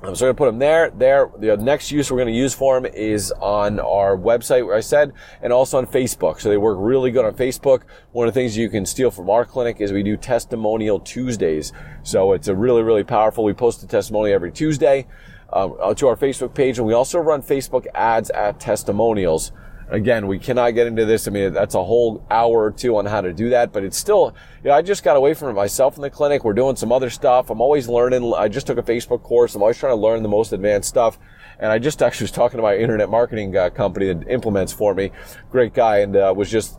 Um, 0.00 0.14
so 0.14 0.26
we're 0.26 0.32
to 0.32 0.36
put 0.36 0.46
them 0.46 0.60
there. 0.60 0.90
There, 0.90 1.28
the 1.38 1.56
next 1.56 1.90
use 1.90 2.10
we're 2.10 2.24
to 2.24 2.32
use 2.32 2.54
for 2.54 2.80
them 2.80 2.92
is 2.94 3.32
on 3.40 3.80
our 3.80 4.16
website, 4.16 4.64
where 4.64 4.76
I 4.76 4.80
said, 4.80 5.12
and 5.42 5.52
also 5.52 5.78
on 5.78 5.88
Facebook. 5.88 6.40
So 6.40 6.48
they 6.48 6.56
work 6.56 6.78
really 6.80 7.10
good 7.10 7.24
on 7.24 7.34
Facebook. 7.34 7.82
One 8.12 8.28
of 8.28 8.34
the 8.34 8.40
things 8.40 8.56
you 8.56 8.68
can 8.68 8.86
steal 8.86 9.10
from 9.10 9.28
our 9.28 9.44
clinic 9.44 9.80
is 9.80 9.92
we 9.92 10.04
do 10.04 10.16
testimonial 10.16 11.00
Tuesdays. 11.00 11.72
So 12.04 12.32
it's 12.32 12.46
a 12.46 12.54
really, 12.54 12.82
really 12.82 13.02
powerful. 13.02 13.42
We 13.42 13.54
post 13.54 13.82
a 13.82 13.88
testimony 13.88 14.30
every 14.30 14.52
Tuesday 14.52 15.08
um, 15.52 15.76
to 15.96 16.06
our 16.06 16.16
Facebook 16.16 16.54
page, 16.54 16.78
and 16.78 16.86
we 16.86 16.92
also 16.92 17.18
run 17.18 17.42
Facebook 17.42 17.86
ads 17.92 18.30
at 18.30 18.60
testimonials. 18.60 19.50
Again, 19.90 20.26
we 20.26 20.38
cannot 20.38 20.72
get 20.72 20.86
into 20.86 21.06
this. 21.06 21.26
I 21.26 21.30
mean, 21.30 21.52
that's 21.54 21.74
a 21.74 21.82
whole 21.82 22.22
hour 22.30 22.64
or 22.64 22.70
two 22.70 22.98
on 22.98 23.06
how 23.06 23.22
to 23.22 23.32
do 23.32 23.50
that, 23.50 23.72
but 23.72 23.84
it's 23.84 23.96
still, 23.96 24.34
you 24.62 24.68
know, 24.68 24.76
I 24.76 24.82
just 24.82 25.02
got 25.02 25.16
away 25.16 25.32
from 25.32 25.48
it 25.48 25.54
myself 25.54 25.96
in 25.96 26.02
the 26.02 26.10
clinic. 26.10 26.44
We're 26.44 26.52
doing 26.52 26.76
some 26.76 26.92
other 26.92 27.08
stuff. 27.08 27.48
I'm 27.48 27.62
always 27.62 27.88
learning. 27.88 28.34
I 28.36 28.48
just 28.48 28.66
took 28.66 28.76
a 28.76 28.82
Facebook 28.82 29.22
course. 29.22 29.54
I'm 29.54 29.62
always 29.62 29.78
trying 29.78 29.92
to 29.92 30.00
learn 30.00 30.22
the 30.22 30.28
most 30.28 30.52
advanced 30.52 30.90
stuff. 30.90 31.18
And 31.58 31.72
I 31.72 31.78
just 31.78 32.02
actually 32.02 32.24
was 32.24 32.32
talking 32.32 32.58
to 32.58 32.62
my 32.62 32.76
internet 32.76 33.08
marketing 33.08 33.56
uh, 33.56 33.70
company 33.70 34.12
that 34.12 34.28
implements 34.28 34.72
for 34.72 34.94
me. 34.94 35.10
Great 35.50 35.72
guy 35.72 35.98
and 35.98 36.14
uh, 36.16 36.34
was 36.36 36.50
just 36.50 36.78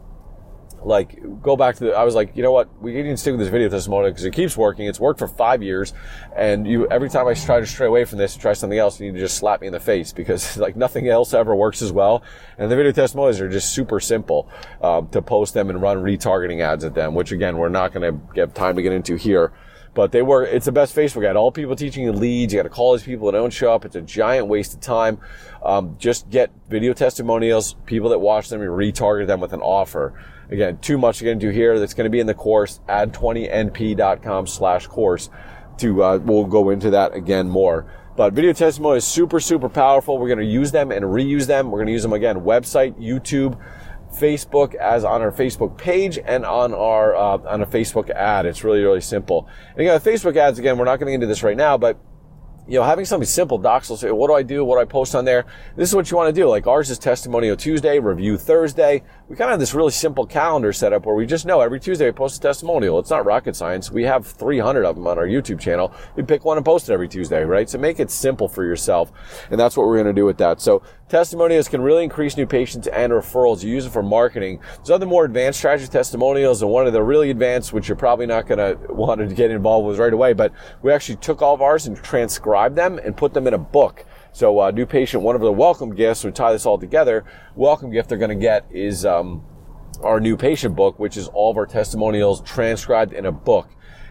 like 0.84 1.42
go 1.42 1.56
back 1.56 1.76
to 1.76 1.86
the 1.86 1.94
i 1.94 2.04
was 2.04 2.16
like 2.16 2.36
you 2.36 2.44
know 2.44 2.52
what 2.52 2.70
we 2.82 2.94
need 2.94 3.04
to 3.04 3.18
stick 3.18 3.32
with 3.32 3.40
this 3.40 3.50
video 3.50 3.70
testimonial 3.70 4.12
because 4.12 4.26
it 4.26 4.34
keeps 4.34 4.56
working 4.56 4.88
it's 4.88 5.00
worked 5.00 5.20
for 5.20 5.28
five 5.28 5.62
years 5.62 5.94
and 6.36 6.68
you 6.68 6.88
every 6.88 7.10
time 7.10 7.28
i 7.28 7.34
try 7.34 7.60
to 7.60 7.66
stray 7.66 7.88
away 7.88 8.06
from 8.06 8.18
this 8.18 8.34
and 8.34 8.42
try 8.42 8.54
something 8.54 8.80
else 8.80 9.00
you 9.00 9.08
need 9.08 9.18
to 9.18 9.24
just 9.24 9.38
slap 9.38 9.62
me 9.62 9.68
in 9.68 9.74
the 9.74 9.80
face 9.80 10.14
because 10.14 10.58
like 10.58 10.76
nothing 10.76 11.08
else 11.08 11.34
ever 11.34 11.56
works 11.56 11.82
as 11.82 11.92
well 11.92 12.24
and 12.58 12.72
the 12.72 12.76
video 12.76 12.92
testimonials 12.92 13.40
are 13.40 13.50
just 13.50 13.74
super 13.74 14.00
simple 14.00 14.50
um, 14.82 15.08
to 15.10 15.22
post 15.22 15.54
them 15.54 15.70
and 15.70 15.82
run 15.82 15.98
retargeting 15.98 16.62
ads 16.62 16.84
at 16.84 16.94
them 16.94 17.14
which 17.14 17.32
again 17.32 17.58
we're 17.58 17.70
not 17.70 17.94
going 17.94 18.14
to 18.14 18.34
get 18.34 18.54
time 18.56 18.76
to 18.76 18.82
get 18.82 18.94
into 18.94 19.16
here 19.16 19.52
but 19.94 20.12
they 20.12 20.22
were 20.22 20.44
It's 20.44 20.66
the 20.66 20.72
best 20.72 20.96
Facebook 20.96 21.28
ad. 21.28 21.36
All 21.36 21.52
people 21.52 21.76
teaching 21.76 22.04
you 22.04 22.12
leads. 22.12 22.54
You 22.54 22.60
got 22.60 22.64
to 22.64 22.70
call 22.70 22.94
these 22.94 23.04
people 23.04 23.26
that 23.26 23.38
don't 23.38 23.52
show 23.52 23.74
up. 23.74 23.86
It's 23.86 23.96
a 23.96 24.02
giant 24.02 24.48
waste 24.48 24.74
of 24.74 24.80
time. 24.80 25.20
Um, 25.64 25.96
just 26.00 26.30
get 26.30 26.52
video 26.70 26.94
testimonials. 26.94 27.76
People 27.86 28.10
that 28.10 28.20
watch 28.20 28.50
them 28.50 28.62
and 28.62 28.70
retarget 28.70 29.28
them 29.28 29.40
with 29.40 29.54
an 29.54 29.62
offer. 29.62 30.14
Again, 30.50 30.80
too 30.80 30.98
much 30.98 31.22
you're 31.22 31.30
going 31.30 31.40
to 31.40 31.48
into 31.48 31.56
here. 31.56 31.80
That's 31.80 31.94
going 31.94 32.06
to 32.06 32.10
be 32.10 32.20
in 32.20 32.28
the 32.28 32.34
course, 32.34 32.80
add20np.com 32.88 34.48
slash 34.48 34.88
course 34.88 35.30
to, 35.78 36.04
uh, 36.04 36.18
we'll 36.18 36.46
go 36.46 36.70
into 36.70 36.90
that 36.92 37.14
again 37.14 37.50
more. 37.50 37.92
But 38.16 38.34
video 38.34 38.52
testimony 38.54 38.98
is 38.98 39.06
super, 39.06 39.40
super 39.40 39.70
powerful. 39.70 40.18
We're 40.18 40.28
going 40.28 40.40
to 40.40 40.46
use 40.46 40.72
them 40.72 40.92
and 40.92 41.06
reuse 41.06 41.48
them. 41.48 41.72
We're 41.72 41.80
going 41.80 41.88
to 41.88 41.94
use 41.94 42.04
them 42.04 42.14
again, 42.14 42.42
website, 42.42 43.00
YouTube, 43.00 43.58
Facebook 44.12 44.76
as 44.76 45.04
on 45.04 45.22
our 45.22 45.32
Facebook 45.32 45.78
page 45.78 46.18
and 46.18 46.44
on 46.46 46.74
our, 46.74 47.16
uh, 47.16 47.38
on 47.48 47.62
a 47.62 47.66
Facebook 47.66 48.10
ad. 48.10 48.46
It's 48.46 48.64
really, 48.64 48.82
really 48.82 49.02
simple. 49.02 49.48
And 49.72 49.82
again, 49.82 50.00
Facebook 50.00 50.36
ads, 50.36 50.60
again, 50.60 50.78
we're 50.78 50.86
not 50.86 51.00
going 51.00 51.06
to 51.08 51.12
get 51.12 51.16
into 51.16 51.28
this 51.28 51.44
right 51.44 51.56
now, 51.56 51.78
but 51.78 51.98
you 52.70 52.76
know, 52.76 52.84
having 52.84 53.04
something 53.04 53.26
simple, 53.26 53.58
docs 53.58 53.90
will 53.90 53.98
say, 53.98 54.12
what 54.12 54.28
do 54.28 54.36
I 54.36 54.44
do? 54.44 54.64
What 54.64 54.76
do 54.76 54.82
I 54.82 54.86
post 54.86 55.16
on 55.16 55.26
there? 55.26 55.46
This 55.76 55.90
is 55.90 55.96
what 55.96 56.12
you 56.12 56.18
want 56.18 56.34
to 56.34 56.40
do. 56.40 56.48
Like 56.48 56.68
ours 56.68 56.92
is 56.92 57.00
testimonial 57.00 57.58
Tuesday, 57.58 57.98
review 57.98 58.38
Thursday. 58.38 59.02
We 59.28 59.36
kind 59.36 59.50
of 59.50 59.54
have 59.54 59.60
this 59.60 59.74
really 59.74 59.92
simple 59.92 60.28
calendar 60.28 60.72
set 60.72 60.94
up 60.94 61.08
where 61.08 61.16
we 61.16 61.26
just 61.26 61.48
know 61.48 61.62
every 61.62 61.80
Tuesday 61.80 62.06
we 62.06 62.12
post 62.12 62.38
a 62.38 62.42
testimonial. 62.42 63.00
It's 63.00 63.10
not 63.10 63.26
rocket 63.26 63.56
science. 63.56 63.90
We 63.90 64.04
have 64.04 64.28
300 64.28 64.86
of 64.86 64.96
them 64.96 65.08
on 65.08 65.18
our 65.18 65.26
YouTube 65.26 65.60
channel. 65.60 65.92
We 66.16 66.22
pick 66.22 66.46
one 66.46 66.58
and 66.58 66.66
post 66.66 66.90
it 66.90 66.94
every 66.94 67.08
Tuesday, 67.08 67.44
right? 67.44 67.68
So 67.68 67.80
make 67.80 68.00
it 68.00 68.12
simple 68.12 68.48
for 68.48 68.64
yourself. 68.64 69.12
And 69.50 69.60
that's 69.60 69.76
what 69.76 69.88
we're 69.88 69.96
going 69.96 70.06
to 70.06 70.14
do 70.14 70.26
with 70.26 70.38
that. 70.38 70.62
So 70.62 70.84
testimonials 71.10 71.68
can 71.68 71.82
really 71.82 72.04
increase 72.04 72.38
new 72.38 72.46
patients 72.46 72.88
and 72.88 73.12
referrals. 73.12 73.64
You 73.64 73.72
use 73.72 73.86
it 73.86 73.92
for 73.92 74.04
marketing. 74.04 74.60
There's 74.78 74.92
other 74.92 75.08
more 75.08 75.26
advanced 75.26 75.60
strategy 75.60 75.88
testimonials 75.88 76.62
and 76.62 76.72
one 76.72 76.88
of 76.88 76.94
the 76.94 77.04
really 77.04 77.32
advanced, 77.32 77.74
which 77.74 77.90
you're 77.90 77.98
probably 77.98 78.28
not 78.28 78.48
going 78.48 78.60
to 78.60 78.94
want 78.94 79.20
to 79.20 79.34
get 79.34 79.52
involved 79.52 79.88
with 79.88 80.00
right 80.00 80.14
away, 80.14 80.34
but 80.34 80.54
we 80.84 80.92
actually 80.94 81.18
took 81.18 81.42
all 81.42 81.56
of 81.56 81.62
ours 81.62 81.88
and 81.88 81.98
transcribed 81.98 82.76
them 82.76 83.00
and 83.00 83.18
put 83.18 83.34
them 83.34 83.48
in 83.48 83.56
a 83.56 83.58
book. 83.58 84.06
So, 84.32 84.60
uh, 84.60 84.72
new 84.72 84.86
patient, 84.86 85.24
one 85.24 85.36
of 85.36 85.42
the 85.42 85.52
welcome 85.52 85.96
gifts, 85.96 86.24
we 86.24 86.32
tie 86.32 86.54
this 86.54 86.68
all 86.68 86.78
together. 86.78 87.26
Welcome 87.56 87.90
gift 87.90 88.10
they're 88.10 88.18
going 88.20 88.30
to 88.30 88.36
get 88.36 88.68
is 88.70 89.04
um, 89.06 89.44
our 90.02 90.20
new 90.20 90.38
patient 90.38 90.76
book, 90.76 91.00
which 91.00 91.18
is 91.18 91.28
all 91.30 91.50
of 91.50 91.58
our 91.58 91.66
testimonials 91.66 92.42
transcribed 92.42 93.12
in 93.12 93.26
a 93.26 93.32
book. 93.32 93.70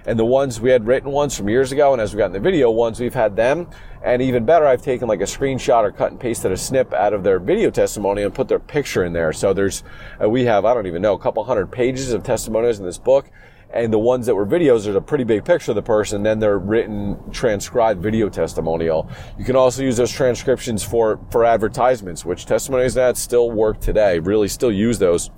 And 0.08 0.18
the 0.18 0.24
ones 0.24 0.58
we 0.58 0.70
had 0.70 0.86
written 0.86 1.12
ones 1.12 1.36
from 1.36 1.50
years 1.50 1.70
ago, 1.70 1.92
and 1.92 2.00
as 2.00 2.14
we 2.14 2.18
got 2.18 2.26
in 2.26 2.32
the 2.32 2.40
video 2.40 2.70
ones, 2.70 2.98
we've 2.98 3.12
had 3.12 3.36
them. 3.36 3.68
And 4.02 4.22
even 4.22 4.46
better, 4.46 4.66
I've 4.66 4.80
taken 4.80 5.06
like 5.06 5.20
a 5.20 5.24
screenshot 5.24 5.82
or 5.82 5.92
cut 5.92 6.12
and 6.12 6.18
pasted 6.18 6.50
a 6.50 6.56
snip 6.56 6.94
out 6.94 7.12
of 7.12 7.22
their 7.22 7.38
video 7.38 7.68
testimony 7.68 8.22
and 8.22 8.32
put 8.32 8.48
their 8.48 8.58
picture 8.58 9.04
in 9.04 9.12
there. 9.12 9.34
So 9.34 9.52
there's, 9.52 9.84
uh, 10.18 10.26
we 10.26 10.46
have, 10.46 10.64
I 10.64 10.72
don't 10.72 10.86
even 10.86 11.02
know, 11.02 11.12
a 11.12 11.18
couple 11.18 11.44
hundred 11.44 11.66
pages 11.66 12.14
of 12.14 12.22
testimonials 12.22 12.78
in 12.78 12.86
this 12.86 12.96
book 12.96 13.30
and 13.70 13.92
the 13.92 13.98
ones 13.98 14.24
that 14.24 14.34
were 14.34 14.46
videos, 14.46 14.84
there's 14.84 14.96
a 14.96 15.00
pretty 15.00 15.24
big 15.24 15.44
picture 15.44 15.72
of 15.72 15.74
the 15.74 15.82
person, 15.82 16.22
then 16.22 16.38
they're 16.38 16.58
written, 16.58 17.18
transcribed 17.30 18.02
video 18.02 18.30
testimonial. 18.30 19.10
You 19.38 19.44
can 19.44 19.56
also 19.56 19.82
use 19.82 19.98
those 19.98 20.10
transcriptions 20.10 20.82
for, 20.82 21.20
for 21.30 21.44
advertisements, 21.44 22.24
which 22.24 22.46
testimonies 22.46 22.94
that 22.94 23.18
still 23.18 23.50
work 23.50 23.78
today, 23.78 24.20
really 24.20 24.48
still 24.48 24.72
use 24.72 24.98
those, 24.98 25.30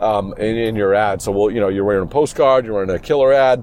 um, 0.00 0.34
in, 0.38 0.56
in 0.56 0.74
your 0.74 0.94
ad. 0.94 1.22
So 1.22 1.30
we'll, 1.30 1.50
you 1.50 1.60
know, 1.60 1.68
you're 1.68 1.84
wearing 1.84 2.04
a 2.04 2.10
postcard, 2.10 2.64
you're 2.64 2.74
wearing 2.74 2.90
a 2.90 2.98
killer 2.98 3.32
ad, 3.32 3.62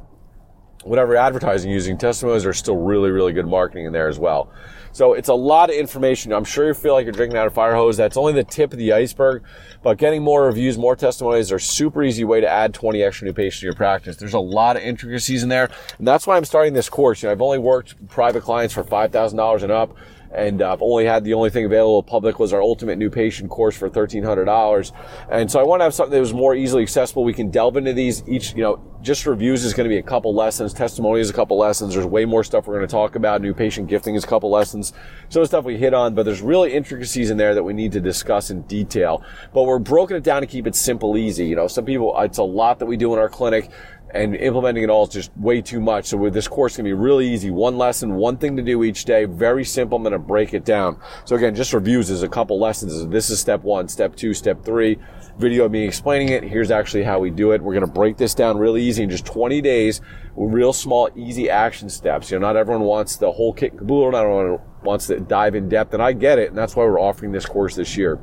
whatever 0.84 1.16
advertising 1.18 1.72
using 1.72 1.98
testimonials 1.98 2.46
are 2.46 2.54
still 2.54 2.78
really, 2.78 3.10
really 3.10 3.34
good 3.34 3.48
marketing 3.48 3.86
in 3.86 3.92
there 3.92 4.08
as 4.08 4.20
well. 4.20 4.52
So 4.94 5.14
it's 5.14 5.30
a 5.30 5.34
lot 5.34 5.70
of 5.70 5.76
information. 5.76 6.34
I'm 6.34 6.44
sure 6.44 6.68
you 6.68 6.74
feel 6.74 6.94
like 6.94 7.06
you're 7.06 7.14
drinking 7.14 7.38
out 7.38 7.46
of 7.46 7.54
fire 7.54 7.76
hose. 7.76 7.98
That's 7.98 8.18
only 8.18 8.34
the 8.34 8.44
tip 8.44 8.72
of 8.74 8.80
the 8.80 8.94
iceberg. 8.94 9.44
But 9.84 10.00
getting 10.00 10.24
more 10.24 10.46
reviews, 10.46 10.76
more 10.78 10.96
testimonies 10.96 11.52
are 11.52 11.60
super 11.60 12.04
easy 12.04 12.24
way 12.24 12.42
to 12.42 12.50
add 12.50 12.74
20 12.74 13.04
extra 13.04 13.26
new 13.28 13.34
patients 13.34 13.60
to 13.60 13.66
your 13.68 13.76
practice. 13.76 14.16
There's 14.16 14.34
a 14.34 14.40
lot 14.40 14.76
of 14.76 14.82
intricacies 14.82 15.44
in 15.44 15.50
there. 15.50 15.70
And 16.00 16.08
that's 16.08 16.26
why 16.26 16.36
I'm 16.36 16.46
starting 16.46 16.74
this 16.74 16.90
course. 16.90 17.22
You 17.22 17.28
know, 17.28 17.34
I've 17.34 17.42
only 17.42 17.60
worked 17.60 18.08
private 18.08 18.42
clients 18.42 18.74
for 18.74 18.84
$5,000 18.84 19.62
and 19.62 19.72
up 19.72 19.96
and 20.32 20.62
uh, 20.62 20.74
I've 20.74 20.82
only 20.82 21.06
had 21.06 21.24
the 21.24 21.34
only 21.34 21.50
thing 21.50 21.66
available 21.66 22.04
public 22.04 22.40
was 22.40 22.54
our 22.54 22.62
ultimate 22.62 22.98
new 22.98 23.10
patient 23.10 23.50
course 23.50 23.76
for 23.76 23.90
$1,300. 23.90 24.92
And 25.30 25.50
so 25.52 25.60
I 25.60 25.64
want 25.64 25.80
to 25.80 25.84
have 25.86 25.94
something 25.94 26.14
that 26.14 26.20
was 26.20 26.34
more 26.34 26.56
easily 26.56 26.84
accessible. 26.84 27.24
We 27.24 27.34
can 27.34 27.50
delve 27.50 27.78
into 27.78 27.94
these 27.94 28.28
each, 28.28 28.54
you 28.54 28.64
know, 28.64 28.82
just 29.02 29.26
reviews 29.26 29.64
is 29.64 29.74
going 29.74 29.86
to 29.86 29.90
be 29.90 30.00
a 30.00 30.04
couple 30.04 30.34
lessons, 30.36 30.74
testimony 30.74 31.22
is 31.22 31.30
a 31.30 31.34
couple 31.34 31.58
lessons. 31.58 31.94
There's 31.94 32.06
way 32.06 32.26
more 32.26 32.44
stuff 32.44 32.68
we're 32.68 32.76
going 32.76 32.88
to 32.88 32.92
talk 32.92 33.16
about. 33.16 33.42
New 33.42 33.54
patient 33.54 33.88
gifting 33.88 34.16
is 34.16 34.24
a 34.24 34.28
couple 34.28 34.50
lessons. 34.50 34.94
Some 35.30 35.46
stuff 35.46 35.66
we 35.66 35.78
hit 35.78 35.94
on, 35.94 36.16
but 36.16 36.24
there's 36.24 36.42
really 36.42 36.74
intricacies 36.74 37.30
in 37.30 37.38
there 37.38 37.54
that 37.54 37.64
we 37.64 37.74
need 37.74 37.92
to 37.94 38.02
discuss 38.02 38.50
in 38.50 38.64
detail. 38.64 39.24
But 39.54 39.64
we're 39.64 39.80
broken 39.80 40.18
it 40.18 40.24
down 40.24 40.42
to 40.42 40.48
keep 40.48 40.68
it 40.68 40.76
simple, 40.76 41.18
easy. 41.18 41.46
You 41.46 41.56
know, 41.56 41.68
some 41.68 41.86
people, 41.86 42.20
it's 42.22 42.38
a 42.38 42.44
lot 42.44 42.80
that 42.80 42.86
we 42.86 42.98
do 42.98 43.14
in 43.14 43.20
our 43.20 43.30
clinic 43.30 43.70
and 44.12 44.36
implementing 44.36 44.84
it 44.84 44.90
all 44.90 45.04
is 45.04 45.14
just 45.14 45.38
way 45.38 45.62
too 45.62 45.82
much. 45.82 46.06
So 46.06 46.18
with 46.18 46.34
this 46.34 46.48
course, 46.48 46.78
gonna 46.78 46.88
be 46.88 46.94
really 46.94 47.28
easy. 47.28 47.52
One 47.52 47.78
lesson, 47.78 48.16
one 48.16 48.38
thing 48.38 48.56
to 48.56 48.64
do 48.64 48.84
each 48.84 49.06
day. 49.06 49.26
Very 49.26 49.66
simple. 49.66 49.98
I'm 49.98 50.04
gonna 50.04 50.18
break 50.18 50.54
it 50.54 50.64
down. 50.64 51.00
So 51.26 51.36
again, 51.36 51.54
just 51.54 51.74
reviews 51.74 52.10
is 52.10 52.24
a 52.24 52.30
couple 52.30 52.60
lessons. 52.60 53.06
This 53.08 53.30
is 53.30 53.40
step 53.40 53.64
one, 53.64 53.88
step 53.88 54.16
two, 54.16 54.34
step 54.34 54.64
three. 54.64 54.98
Video 55.38 55.66
of 55.66 55.72
me 55.72 55.84
explaining 55.84 56.30
it. 56.30 56.44
Here's 56.44 56.72
actually 56.72 57.04
how 57.04 57.20
we 57.20 57.30
do 57.30 57.52
it. 57.52 57.62
We're 57.62 57.74
gonna 57.74 57.86
break 57.86 58.18
this 58.18 58.34
down 58.34 58.58
really 58.58 58.82
easy 58.82 59.04
in 59.04 59.10
just 59.10 59.26
20 59.26 59.62
days 59.62 60.00
with 60.36 60.54
real 60.54 60.72
small, 60.72 61.10
easy 61.16 61.50
action 61.50 61.90
steps. 61.90 62.32
You 62.32 62.40
know, 62.40 62.48
not 62.48 62.56
everyone 62.56 62.84
wants 62.84 63.18
the 63.18 63.32
whole 63.32 63.52
kit 63.52 63.72
and 63.72 63.80
caboodle. 63.80 64.12
Not 64.12 64.24
everyone 64.24 64.60
wants 64.84 65.08
to 65.08 65.20
dive 65.20 65.56
in 65.56 65.68
depth, 65.68 65.94
and 65.94 66.02
I 66.02 66.14
get 66.14 66.40
it. 66.40 66.50
And 66.50 66.58
that's 66.58 66.76
why 66.76 66.86
we're 66.86 67.00
offering 67.00 67.34
this 67.34 67.46
course 67.46 67.76
this 67.76 67.98
year. 67.98 68.20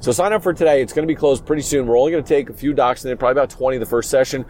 So 0.00 0.12
sign 0.12 0.32
up 0.32 0.42
for 0.42 0.52
today. 0.52 0.80
It's 0.80 0.92
going 0.92 1.06
to 1.06 1.12
be 1.12 1.18
closed 1.18 1.44
pretty 1.44 1.62
soon. 1.62 1.86
We're 1.86 1.98
only 1.98 2.12
going 2.12 2.22
to 2.22 2.28
take 2.28 2.50
a 2.50 2.52
few 2.52 2.72
docs 2.72 3.04
in 3.04 3.08
there, 3.08 3.16
probably 3.16 3.32
about 3.32 3.50
20 3.50 3.78
the 3.78 3.86
first 3.86 4.10
session 4.10 4.44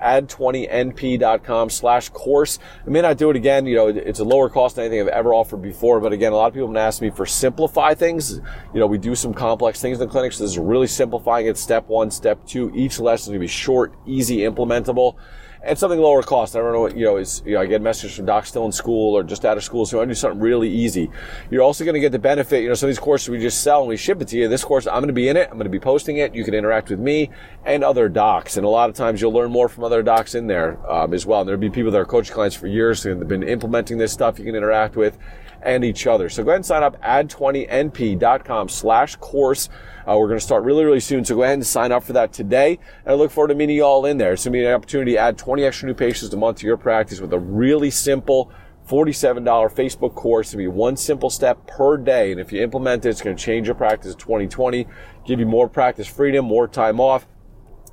add20np.com 0.00 1.70
slash 1.70 2.08
course. 2.10 2.58
I 2.86 2.90
may 2.90 3.00
not 3.00 3.18
do 3.18 3.30
it 3.30 3.36
again. 3.36 3.66
You 3.66 3.76
know, 3.76 3.88
it's 3.88 4.20
a 4.20 4.24
lower 4.24 4.48
cost 4.48 4.76
than 4.76 4.86
anything 4.86 5.00
I've 5.00 5.08
ever 5.08 5.32
offered 5.32 5.62
before. 5.62 6.00
But 6.00 6.12
again, 6.12 6.32
a 6.32 6.36
lot 6.36 6.48
of 6.48 6.54
people 6.54 6.68
have 6.68 6.76
asked 6.76 7.02
me 7.02 7.10
for 7.10 7.26
simplify 7.26 7.94
things. 7.94 8.40
You 8.74 8.80
know, 8.80 8.86
we 8.86 8.98
do 8.98 9.14
some 9.14 9.34
complex 9.34 9.80
things 9.80 10.00
in 10.00 10.06
the 10.06 10.10
clinic. 10.10 10.32
So 10.32 10.44
this 10.44 10.52
is 10.52 10.58
really 10.58 10.86
simplifying 10.86 11.46
it. 11.46 11.56
Step 11.56 11.88
one, 11.88 12.10
step 12.10 12.46
two. 12.46 12.72
Each 12.74 12.98
lesson 12.98 13.24
is 13.24 13.28
going 13.28 13.40
to 13.40 13.44
be 13.44 13.46
short, 13.48 13.94
easy, 14.06 14.38
implementable 14.38 15.16
and 15.62 15.78
something 15.78 16.00
lower 16.00 16.22
cost. 16.22 16.56
I 16.56 16.60
don't 16.60 16.72
know 16.72 16.80
what, 16.80 16.96
you 16.96 17.04
know, 17.04 17.16
is, 17.16 17.42
you 17.44 17.54
know, 17.54 17.60
I 17.60 17.66
get 17.66 17.82
messages 17.82 18.16
from 18.16 18.26
docs 18.26 18.48
still 18.48 18.64
in 18.64 18.72
school 18.72 19.16
or 19.16 19.22
just 19.22 19.44
out 19.44 19.56
of 19.56 19.64
school. 19.64 19.84
So 19.84 19.98
I 19.98 20.00
want 20.00 20.08
to 20.08 20.14
do 20.14 20.18
something 20.18 20.40
really 20.40 20.70
easy. 20.70 21.10
You're 21.50 21.62
also 21.62 21.84
going 21.84 21.94
to 21.94 22.00
get 22.00 22.12
the 22.12 22.18
benefit, 22.18 22.62
you 22.62 22.68
know, 22.68 22.74
some 22.74 22.88
of 22.88 22.90
these 22.94 22.98
courses 22.98 23.28
we 23.28 23.38
just 23.38 23.62
sell 23.62 23.80
and 23.80 23.88
we 23.88 23.96
ship 23.96 24.22
it 24.22 24.28
to 24.28 24.38
you. 24.38 24.48
This 24.48 24.64
course, 24.64 24.86
I'm 24.86 24.94
going 24.94 25.08
to 25.08 25.12
be 25.12 25.28
in 25.28 25.36
it. 25.36 25.48
I'm 25.50 25.56
going 25.56 25.64
to 25.64 25.70
be 25.70 25.80
posting 25.80 26.16
it. 26.16 26.34
You 26.34 26.44
can 26.44 26.54
interact 26.54 26.88
with 26.88 26.98
me 26.98 27.30
and 27.66 27.84
other 27.84 28.08
docs. 28.08 28.56
And 28.56 28.64
a 28.64 28.68
lot 28.68 28.88
of 28.88 28.96
times 28.96 29.20
you'll 29.20 29.32
learn 29.32 29.50
more 29.50 29.68
from 29.68 29.84
other 29.84 30.02
docs 30.02 30.34
in 30.34 30.46
there 30.46 30.78
um, 30.90 31.12
as 31.12 31.26
well. 31.26 31.40
And 31.40 31.48
there'll 31.48 31.60
be 31.60 31.70
people 31.70 31.90
that 31.92 31.98
are 31.98 32.06
coaching 32.06 32.34
clients 32.34 32.56
for 32.56 32.66
years 32.66 33.04
and 33.04 33.18
have 33.18 33.28
been 33.28 33.42
implementing 33.42 33.98
this 33.98 34.12
stuff 34.12 34.38
you 34.38 34.46
can 34.46 34.54
interact 34.54 34.96
with 34.96 35.18
and 35.62 35.84
each 35.84 36.06
other. 36.06 36.28
So 36.28 36.42
go 36.42 36.50
ahead 36.50 36.56
and 36.56 36.66
sign 36.66 36.82
up 36.82 37.00
add20np.com 37.02 38.68
slash 38.68 39.16
course. 39.16 39.68
Uh, 40.06 40.16
we're 40.18 40.28
going 40.28 40.38
to 40.38 40.44
start 40.44 40.64
really, 40.64 40.84
really 40.84 41.00
soon. 41.00 41.24
So 41.24 41.36
go 41.36 41.42
ahead 41.42 41.54
and 41.54 41.66
sign 41.66 41.92
up 41.92 42.02
for 42.02 42.12
that 42.14 42.32
today. 42.32 42.78
And 43.04 43.12
I 43.12 43.14
look 43.14 43.30
forward 43.30 43.48
to 43.48 43.54
meeting 43.54 43.76
you 43.76 43.84
all 43.84 44.06
in 44.06 44.18
there. 44.18 44.32
It's 44.32 44.44
going 44.44 44.52
to 44.52 44.58
be 44.58 44.64
an 44.64 44.72
opportunity 44.72 45.12
to 45.12 45.18
add 45.18 45.38
20 45.38 45.64
extra 45.64 45.86
new 45.86 45.94
patients 45.94 46.32
a 46.32 46.36
month 46.36 46.58
to 46.58 46.66
your 46.66 46.76
practice 46.76 47.20
with 47.20 47.32
a 47.32 47.38
really 47.38 47.90
simple 47.90 48.52
$47 48.88 49.44
Facebook 49.72 50.14
course. 50.14 50.50
To 50.50 50.56
be 50.56 50.66
one 50.66 50.96
simple 50.96 51.30
step 51.30 51.66
per 51.66 51.96
day. 51.96 52.32
And 52.32 52.40
if 52.40 52.52
you 52.52 52.62
implement 52.62 53.04
it, 53.04 53.10
it's 53.10 53.22
going 53.22 53.36
to 53.36 53.42
change 53.42 53.68
your 53.68 53.76
practice 53.76 54.12
in 54.12 54.18
2020, 54.18 54.86
give 55.26 55.38
you 55.38 55.46
more 55.46 55.68
practice 55.68 56.06
freedom, 56.06 56.44
more 56.44 56.66
time 56.66 56.98
off, 56.98 57.26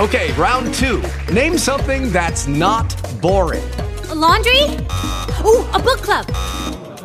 Okay, 0.00 0.32
round 0.32 0.72
two. 0.74 1.02
Name 1.32 1.56
something 1.58 2.12
that's 2.12 2.46
not 2.46 2.94
boring. 3.20 3.68
A 4.10 4.14
laundry? 4.14 4.62
Ooh, 5.44 5.64
a 5.74 5.78
book 5.78 6.00
club. 6.02 6.26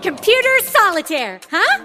Computer 0.01 0.59
solitaire, 0.61 1.39
huh? 1.49 1.83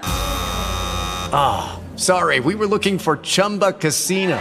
Ah, 1.31 1.81
oh, 1.81 1.97
sorry, 1.97 2.41
we 2.41 2.55
were 2.55 2.67
looking 2.67 2.99
for 2.99 3.17
Chumba 3.19 3.73
Casino. 3.73 4.41